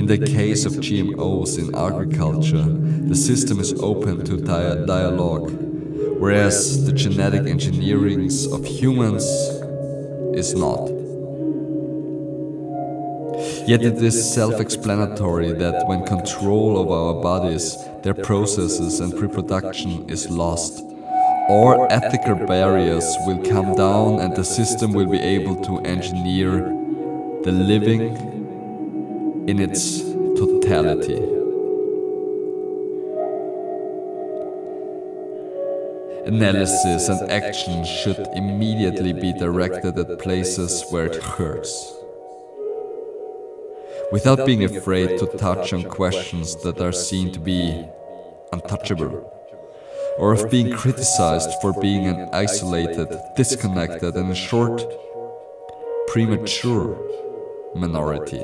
in 0.00 0.04
the 0.04 0.18
case 0.18 0.66
of 0.66 0.74
GMOs 0.74 1.58
in 1.58 1.74
agriculture, 1.74 2.66
the 3.10 3.16
system 3.16 3.58
is 3.58 3.72
open 3.80 4.22
to 4.26 4.36
dia- 4.36 4.84
dialogue, 4.84 5.50
whereas 6.20 6.84
the 6.84 6.92
genetic 6.92 7.46
engineering 7.46 8.30
of 8.52 8.66
humans 8.66 9.24
is 10.42 10.54
not. 10.54 10.90
Yet 13.66 13.82
it 13.82 13.96
is 14.02 14.16
self 14.34 14.60
explanatory 14.60 15.52
that 15.52 15.86
when 15.88 16.04
control 16.04 16.78
of 16.82 16.88
our 16.90 17.14
bodies, 17.22 17.76
their 18.02 18.14
processes, 18.14 19.00
and 19.00 19.12
reproduction 19.14 20.08
is 20.10 20.28
lost, 20.28 20.84
all 21.48 21.86
ethical 21.90 22.34
barriers 22.34 23.16
will 23.26 23.42
come 23.44 23.74
down 23.74 24.20
and 24.20 24.34
the 24.34 24.44
system 24.44 24.92
will 24.92 25.06
be 25.06 25.20
able 25.20 25.56
to 25.64 25.78
engineer 25.80 26.60
the 27.44 27.52
living 27.52 28.16
in 29.48 29.60
its 29.60 30.02
totality. 30.36 31.22
Analysis 36.26 37.08
and 37.08 37.30
action 37.30 37.84
should 37.84 38.18
immediately 38.34 39.12
be 39.12 39.32
directed 39.32 39.96
at 39.96 40.18
places 40.18 40.84
where 40.90 41.06
it 41.06 41.22
hurts 41.22 41.94
without 44.10 44.44
being 44.44 44.64
afraid 44.64 45.18
to 45.18 45.26
touch 45.38 45.72
on 45.72 45.84
questions 45.84 46.56
that 46.62 46.80
are 46.80 46.92
seen 46.92 47.32
to 47.32 47.38
be 47.38 47.84
untouchable, 48.52 49.35
or 50.18 50.32
of 50.32 50.50
being 50.50 50.72
criticized 50.72 51.50
for 51.60 51.72
being 51.80 52.06
an 52.06 52.28
isolated, 52.32 53.08
disconnected, 53.36 54.14
and 54.14 54.30
in 54.30 54.34
short, 54.34 54.82
premature 56.08 56.98
minority. 57.74 58.42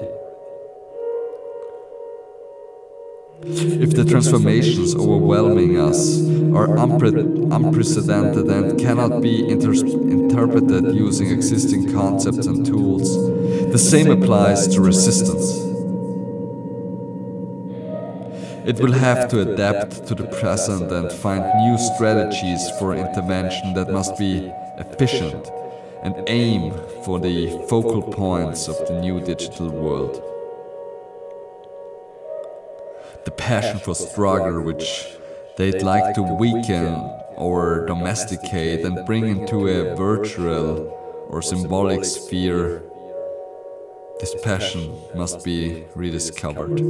If 3.44 3.90
the 3.90 4.04
transformations 4.04 4.94
overwhelming 4.94 5.76
us 5.76 6.20
are 6.54 6.68
unpre- 6.68 7.52
unprecedented 7.52 8.46
and 8.46 8.78
cannot 8.78 9.20
be 9.20 9.48
inter- 9.48 9.72
interpreted 9.72 10.94
using 10.94 11.30
existing 11.30 11.92
concepts 11.92 12.46
and 12.46 12.64
tools, 12.64 13.16
the 13.72 13.78
same 13.78 14.10
applies 14.10 14.68
to 14.68 14.80
resistance. 14.80 15.71
It 18.64 18.80
will 18.80 18.92
have 18.92 19.28
to 19.30 19.40
adapt 19.40 20.06
to 20.06 20.14
the 20.14 20.24
present 20.24 20.90
and 20.92 21.10
find 21.10 21.42
new 21.64 21.78
strategies 21.78 22.70
for 22.78 22.94
intervention 22.94 23.74
that 23.74 23.90
must 23.90 24.16
be 24.16 24.50
efficient 24.78 25.50
and 26.02 26.14
aim 26.26 26.72
for 27.04 27.18
the 27.18 27.64
focal 27.68 28.02
points 28.02 28.68
of 28.68 28.76
the 28.86 29.00
new 29.00 29.20
digital 29.20 29.70
world 29.70 30.22
the 33.24 33.30
passion 33.30 33.78
for 33.78 33.94
struggle 33.94 34.60
which 34.62 35.06
they'd 35.56 35.82
like 35.82 36.14
to 36.14 36.22
weaken 36.22 36.94
or 37.36 37.86
domesticate 37.86 38.84
and 38.84 39.06
bring 39.06 39.28
into 39.28 39.68
a 39.68 39.94
virtual 39.94 41.26
or 41.28 41.40
symbolic 41.40 42.04
sphere, 42.04 42.82
this 44.20 44.34
passion 44.42 44.94
must 45.14 45.44
be 45.44 45.84
rediscovered. 45.94 46.80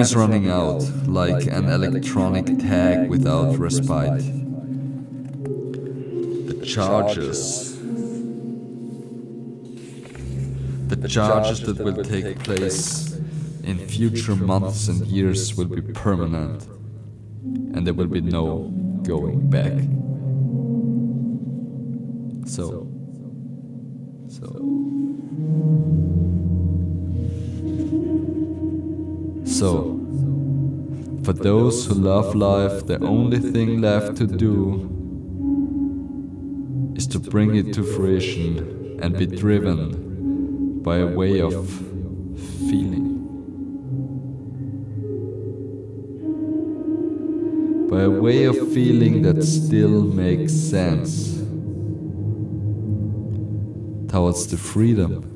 Time 0.00 0.06
is 0.06 0.16
running 0.16 0.48
out, 0.48 0.80
like 1.06 1.46
an 1.46 1.68
electronic 1.68 2.46
tag 2.58 3.10
without 3.10 3.58
respite. 3.58 4.22
The 6.46 6.64
charges. 6.64 7.78
The 10.88 11.06
charges 11.06 11.60
that 11.60 11.84
will 11.84 12.02
take 12.02 12.38
place 12.38 13.12
in 13.62 13.76
future 13.76 14.36
months 14.36 14.88
and 14.88 15.06
years 15.06 15.54
will 15.54 15.66
be 15.68 15.82
permanent, 15.82 16.66
and 17.74 17.86
there 17.86 17.92
will 17.92 18.06
be 18.06 18.22
no 18.22 18.72
going 19.02 19.50
back. 19.50 19.99
Those 31.42 31.86
who 31.86 31.94
love 31.94 32.34
life, 32.34 32.86
the 32.86 33.02
only 33.02 33.38
thing 33.38 33.80
left 33.80 34.16
to 34.16 34.26
do 34.26 34.88
is 36.96 37.06
to 37.06 37.18
bring 37.18 37.54
it 37.54 37.72
to 37.74 37.82
fruition 37.82 38.98
and 39.02 39.16
be 39.16 39.26
driven 39.26 40.82
by 40.82 40.98
a 40.98 41.06
way 41.06 41.40
of 41.40 41.68
feeling. 42.68 43.08
By 47.90 48.02
a 48.02 48.10
way 48.10 48.44
of 48.44 48.56
feeling 48.72 49.22
that 49.22 49.42
still 49.42 50.02
makes 50.02 50.52
sense 50.52 51.38
towards 54.10 54.46
the 54.48 54.56
freedom. 54.56 55.29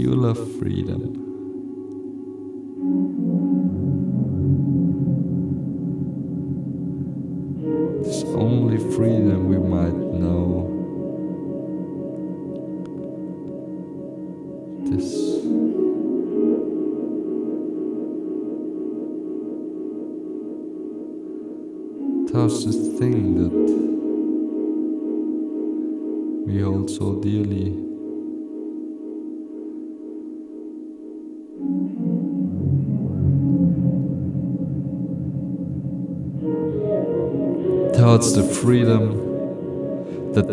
You 0.00 0.14
love 0.14 0.38
freedom. 0.58 1.29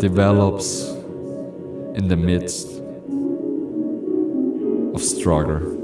Develops 0.00 0.88
in 1.94 2.08
the 2.08 2.16
midst 2.16 2.80
of 4.94 5.02
struggle. 5.02 5.77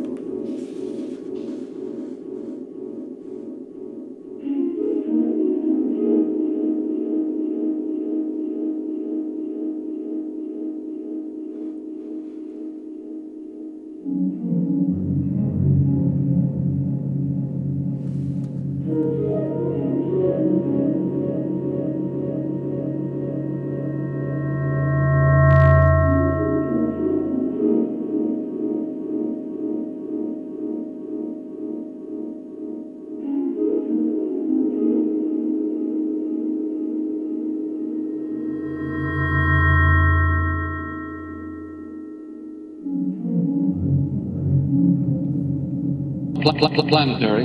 Pl- 46.45 46.53
pl- 46.53 46.69
pl- 46.69 46.89
planetary. 46.89 47.45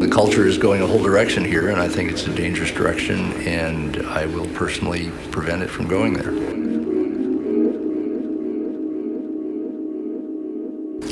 The 0.00 0.08
culture 0.10 0.46
is 0.46 0.56
going 0.56 0.80
a 0.80 0.86
whole 0.86 1.02
direction 1.02 1.44
here, 1.44 1.68
and 1.68 1.78
I 1.78 1.86
think 1.86 2.10
it's 2.10 2.26
a 2.26 2.34
dangerous 2.34 2.70
direction, 2.70 3.34
and 3.46 3.98
I 4.06 4.24
will 4.24 4.46
personally 4.54 5.10
prevent 5.30 5.62
it 5.62 5.68
from 5.68 5.86
going 5.86 6.14
there. 6.14 6.32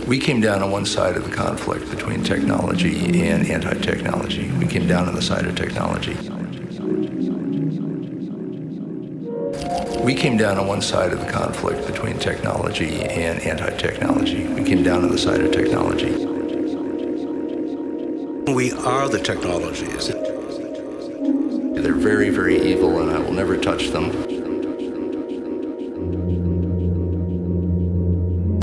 We 0.06 0.18
came 0.18 0.40
down 0.40 0.62
on 0.62 0.70
one 0.70 0.86
side 0.86 1.18
of 1.18 1.24
the 1.28 1.36
conflict 1.36 1.90
between 1.90 2.24
technology 2.24 3.20
and 3.20 3.46
anti 3.50 3.74
technology. 3.80 4.50
We 4.52 4.66
came 4.66 4.86
down 4.86 5.08
on 5.08 5.14
the 5.14 5.20
side 5.20 5.44
of 5.44 5.56
technology. 5.56 6.16
We 10.10 10.16
came 10.16 10.36
down 10.36 10.58
on 10.58 10.66
one 10.66 10.82
side 10.82 11.12
of 11.12 11.20
the 11.20 11.30
conflict 11.30 11.86
between 11.86 12.18
technology 12.18 13.00
and 13.00 13.38
anti 13.42 13.70
technology. 13.76 14.44
We 14.44 14.64
came 14.64 14.82
down 14.82 15.04
on 15.04 15.10
the 15.12 15.16
side 15.16 15.40
of 15.40 15.52
technology. 15.52 16.10
We 18.52 18.72
are 18.72 19.08
the 19.08 19.20
technologies. 19.22 20.08
They're 21.80 21.94
very, 21.94 22.30
very 22.30 22.60
evil, 22.60 23.00
and 23.00 23.12
I 23.12 23.20
will 23.20 23.30
never 23.30 23.56
touch 23.56 23.90
them. 23.90 24.10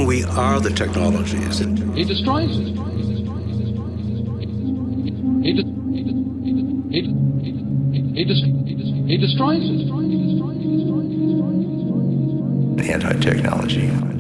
We 0.06 0.26
are 0.26 0.60
the 0.60 0.72
technologies. 0.72 1.60
He 1.60 2.04
destroys 2.04 2.60
it. 2.60 2.97
yeah 13.70 14.17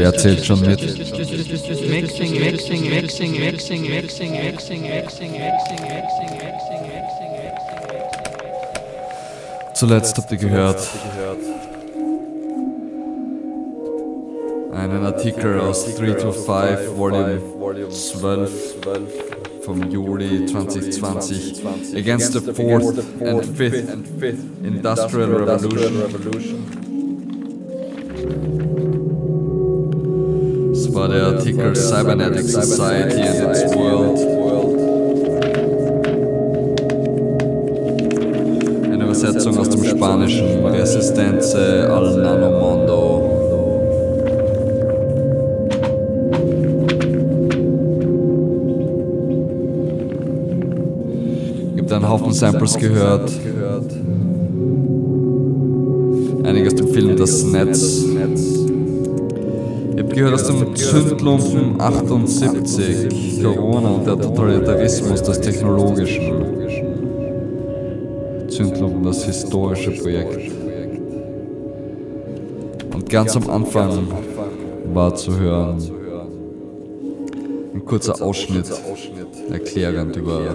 Wer 0.00 0.16
zählt 0.16 0.46
schon 0.46 0.62
mit? 0.62 0.80
Zuletzt 9.74 10.16
habt 10.16 10.32
ihr 10.32 10.38
gehört 10.38 10.88
einen 14.72 15.04
Artikel 15.04 15.60
aus 15.60 15.94
3 15.94 16.12
to 16.12 16.32
5 16.32 16.96
Volume 16.96 17.90
12 17.90 18.76
vom 19.60 19.90
Juli 19.90 20.46
2020 20.46 21.94
against 21.94 22.32
the 22.32 22.40
fourth 22.40 23.04
and 23.20 23.44
fifth 23.44 23.84
industrial 24.64 25.44
revolution 25.44 26.89
Artikel 31.50 31.74
Cybernetic 31.74 32.44
Society 32.44 33.22
and 33.22 33.50
its 33.50 33.74
World. 33.74 34.18
Eine 38.84 39.04
Übersetzung 39.04 39.58
aus 39.58 39.68
dem 39.68 39.82
Spanischen 39.82 40.64
Resistence 40.64 41.56
al 41.56 42.18
Nanomondo. 42.18 43.22
Gibt 51.74 51.92
einen 51.92 52.08
Haufen 52.08 52.32
Samples 52.32 52.78
gehört. 52.78 53.32
Einiges 56.44 56.76
dem 56.76 56.88
Film 56.88 57.16
Das 57.16 57.42
Netz. 57.42 58.09
Gehört 60.20 60.34
aus 60.34 60.46
dem 60.48 60.76
Zündlumpen 60.76 61.80
78, 61.80 63.42
Corona 63.42 63.88
und 63.88 64.06
der 64.06 64.20
Totalitarismus 64.20 65.22
des 65.22 65.40
Technologischen. 65.40 66.44
Zündlumpen, 68.46 69.02
das 69.02 69.24
historische 69.24 69.92
Projekt. 69.92 70.52
Und 72.92 73.08
ganz 73.08 73.34
am 73.34 73.48
Anfang 73.48 74.08
war 74.92 75.14
zu 75.14 75.40
hören 75.40 75.78
ein 77.72 77.82
kurzer 77.86 78.20
Ausschnitt 78.20 78.70
erklärend 79.50 80.16
über 80.16 80.54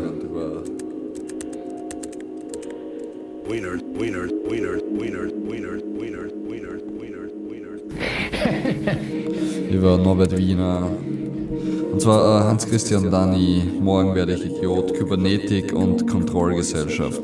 Hans-Christian 12.65 13.11
Dani, 13.11 13.79
Morgen 13.79 14.15
werde 14.15 14.33
ich 14.33 14.43
Idiot, 14.43 14.95
Kybernetik 14.95 15.71
und 15.71 16.07
Kontrollgesellschaft. 16.07 17.21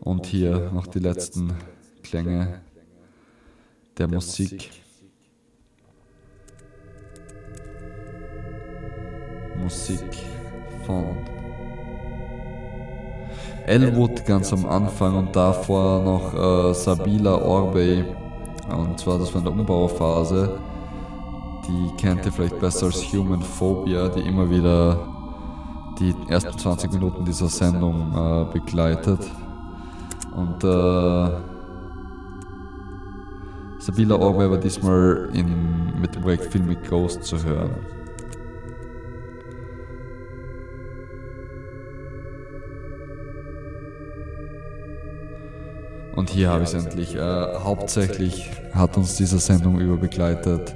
Und 0.00 0.24
hier 0.24 0.70
noch 0.72 0.86
die 0.86 1.00
letzten 1.00 1.52
Klänge 2.02 2.62
der 3.98 4.08
Musik. 4.08 4.70
Musik 9.58 10.00
von 10.86 11.39
Elwood 13.66 14.24
ganz 14.26 14.52
am 14.52 14.66
Anfang 14.66 15.16
und 15.16 15.36
davor 15.36 16.02
noch 16.02 16.34
äh, 16.34 16.74
Sabila 16.74 17.36
Orbey. 17.36 18.04
Und 18.68 18.98
zwar 18.98 19.18
das 19.18 19.32
war 19.34 19.40
in 19.40 19.44
der 19.44 19.52
Umbauphase. 19.52 20.58
Die 21.66 21.96
kennt 21.96 22.24
ihr 22.26 22.32
vielleicht 22.32 22.58
besser 22.58 22.86
als 22.86 23.02
Human 23.12 23.42
Phobia, 23.42 24.08
die 24.08 24.20
immer 24.20 24.48
wieder 24.48 24.98
die 25.98 26.14
ersten 26.28 26.58
20 26.58 26.92
Minuten 26.92 27.24
dieser 27.24 27.48
Sendung 27.48 28.12
äh, 28.14 28.52
begleitet. 28.52 29.20
Und 30.34 30.64
äh, 30.64 31.30
Sabila 33.80 34.16
Orbey 34.16 34.50
war 34.50 34.58
diesmal 34.58 35.30
in, 35.32 36.00
mit 36.00 36.14
dem 36.14 36.22
Projekt 36.22 36.44
Filmic 36.44 36.88
Ghost 36.88 37.24
zu 37.24 37.42
hören. 37.42 37.99
Und 46.20 46.28
hier 46.28 46.50
habe 46.50 46.64
ich 46.64 46.74
es 46.74 46.84
endlich. 46.84 47.16
Äh, 47.16 47.20
hauptsächlich 47.64 48.50
hat 48.74 48.94
uns 48.98 49.16
diese 49.16 49.38
Sendung 49.38 49.80
über 49.80 49.96
begleitet 49.96 50.74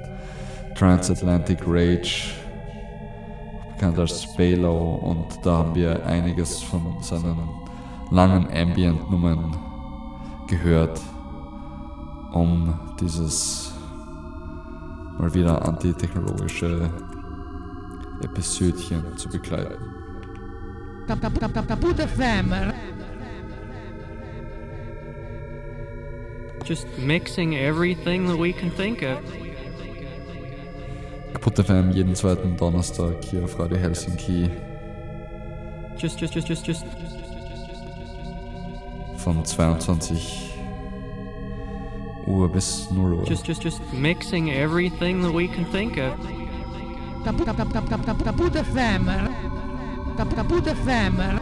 Transatlantic 0.73 1.59
Rage, 1.67 2.31
bekannt 3.75 3.99
als 3.99 4.23
Spalo, 4.23 4.95
und 4.95 5.27
da 5.45 5.57
haben 5.59 5.75
wir 5.75 6.03
einiges 6.03 6.63
von 6.63 6.97
seinen 7.01 7.37
langen 8.09 8.47
Ambient-Nummern 8.51 9.55
gehört, 10.47 10.99
um 12.33 12.73
dieses 12.99 13.71
mal 15.19 15.31
wieder 15.31 15.63
antitechnologische 15.63 16.89
Episödchen 18.23 19.15
zu 19.15 19.29
begleiten. 19.29 19.75
Kap- 21.07 21.21
kap- 21.21 21.39
kap- 21.39 21.53
kap- 21.53 21.67
Kaputt 21.67 21.99
FM. 21.99 22.51
Just 26.65 26.87
mixing 26.97 27.55
everything 27.55 28.27
that 28.27 28.37
we 28.37 28.51
can 28.51 28.71
think 28.71 29.01
of. 29.03 29.19
Kaputt 31.33 31.59
FM 31.59 31.91
jeden 31.91 32.15
zweiten 32.15 32.57
Donnerstag 32.57 33.23
hier 33.23 33.43
auf 33.43 33.59
Radio 33.59 33.77
Helsinki 33.77 34.49
Just, 35.97 36.19
just, 36.19 36.33
just, 36.33 36.47
just, 36.47 36.65
just. 36.65 36.83
von 39.17 39.43
22 39.43 40.51
Uhr 42.27 42.49
bis 42.49 42.87
0 42.89 43.17
Uhr. 43.19 43.23
Just, 43.25 43.45
just, 43.45 43.61
just 43.63 43.81
mixing 43.93 44.49
everything 44.51 45.21
that 45.21 45.31
we 45.33 45.47
can 45.47 45.65
think 45.71 45.97
of. 45.97 46.13
Kap- 47.23 47.37
kap- 47.45 47.57
kap- 47.57 47.73
kap- 47.89 48.05
kap- 48.05 48.23
Kaputt 48.23 48.55
FM. 48.55 49.05
Kap- 50.17 50.33
Kaputt 50.35 50.65
FM. 50.67 51.39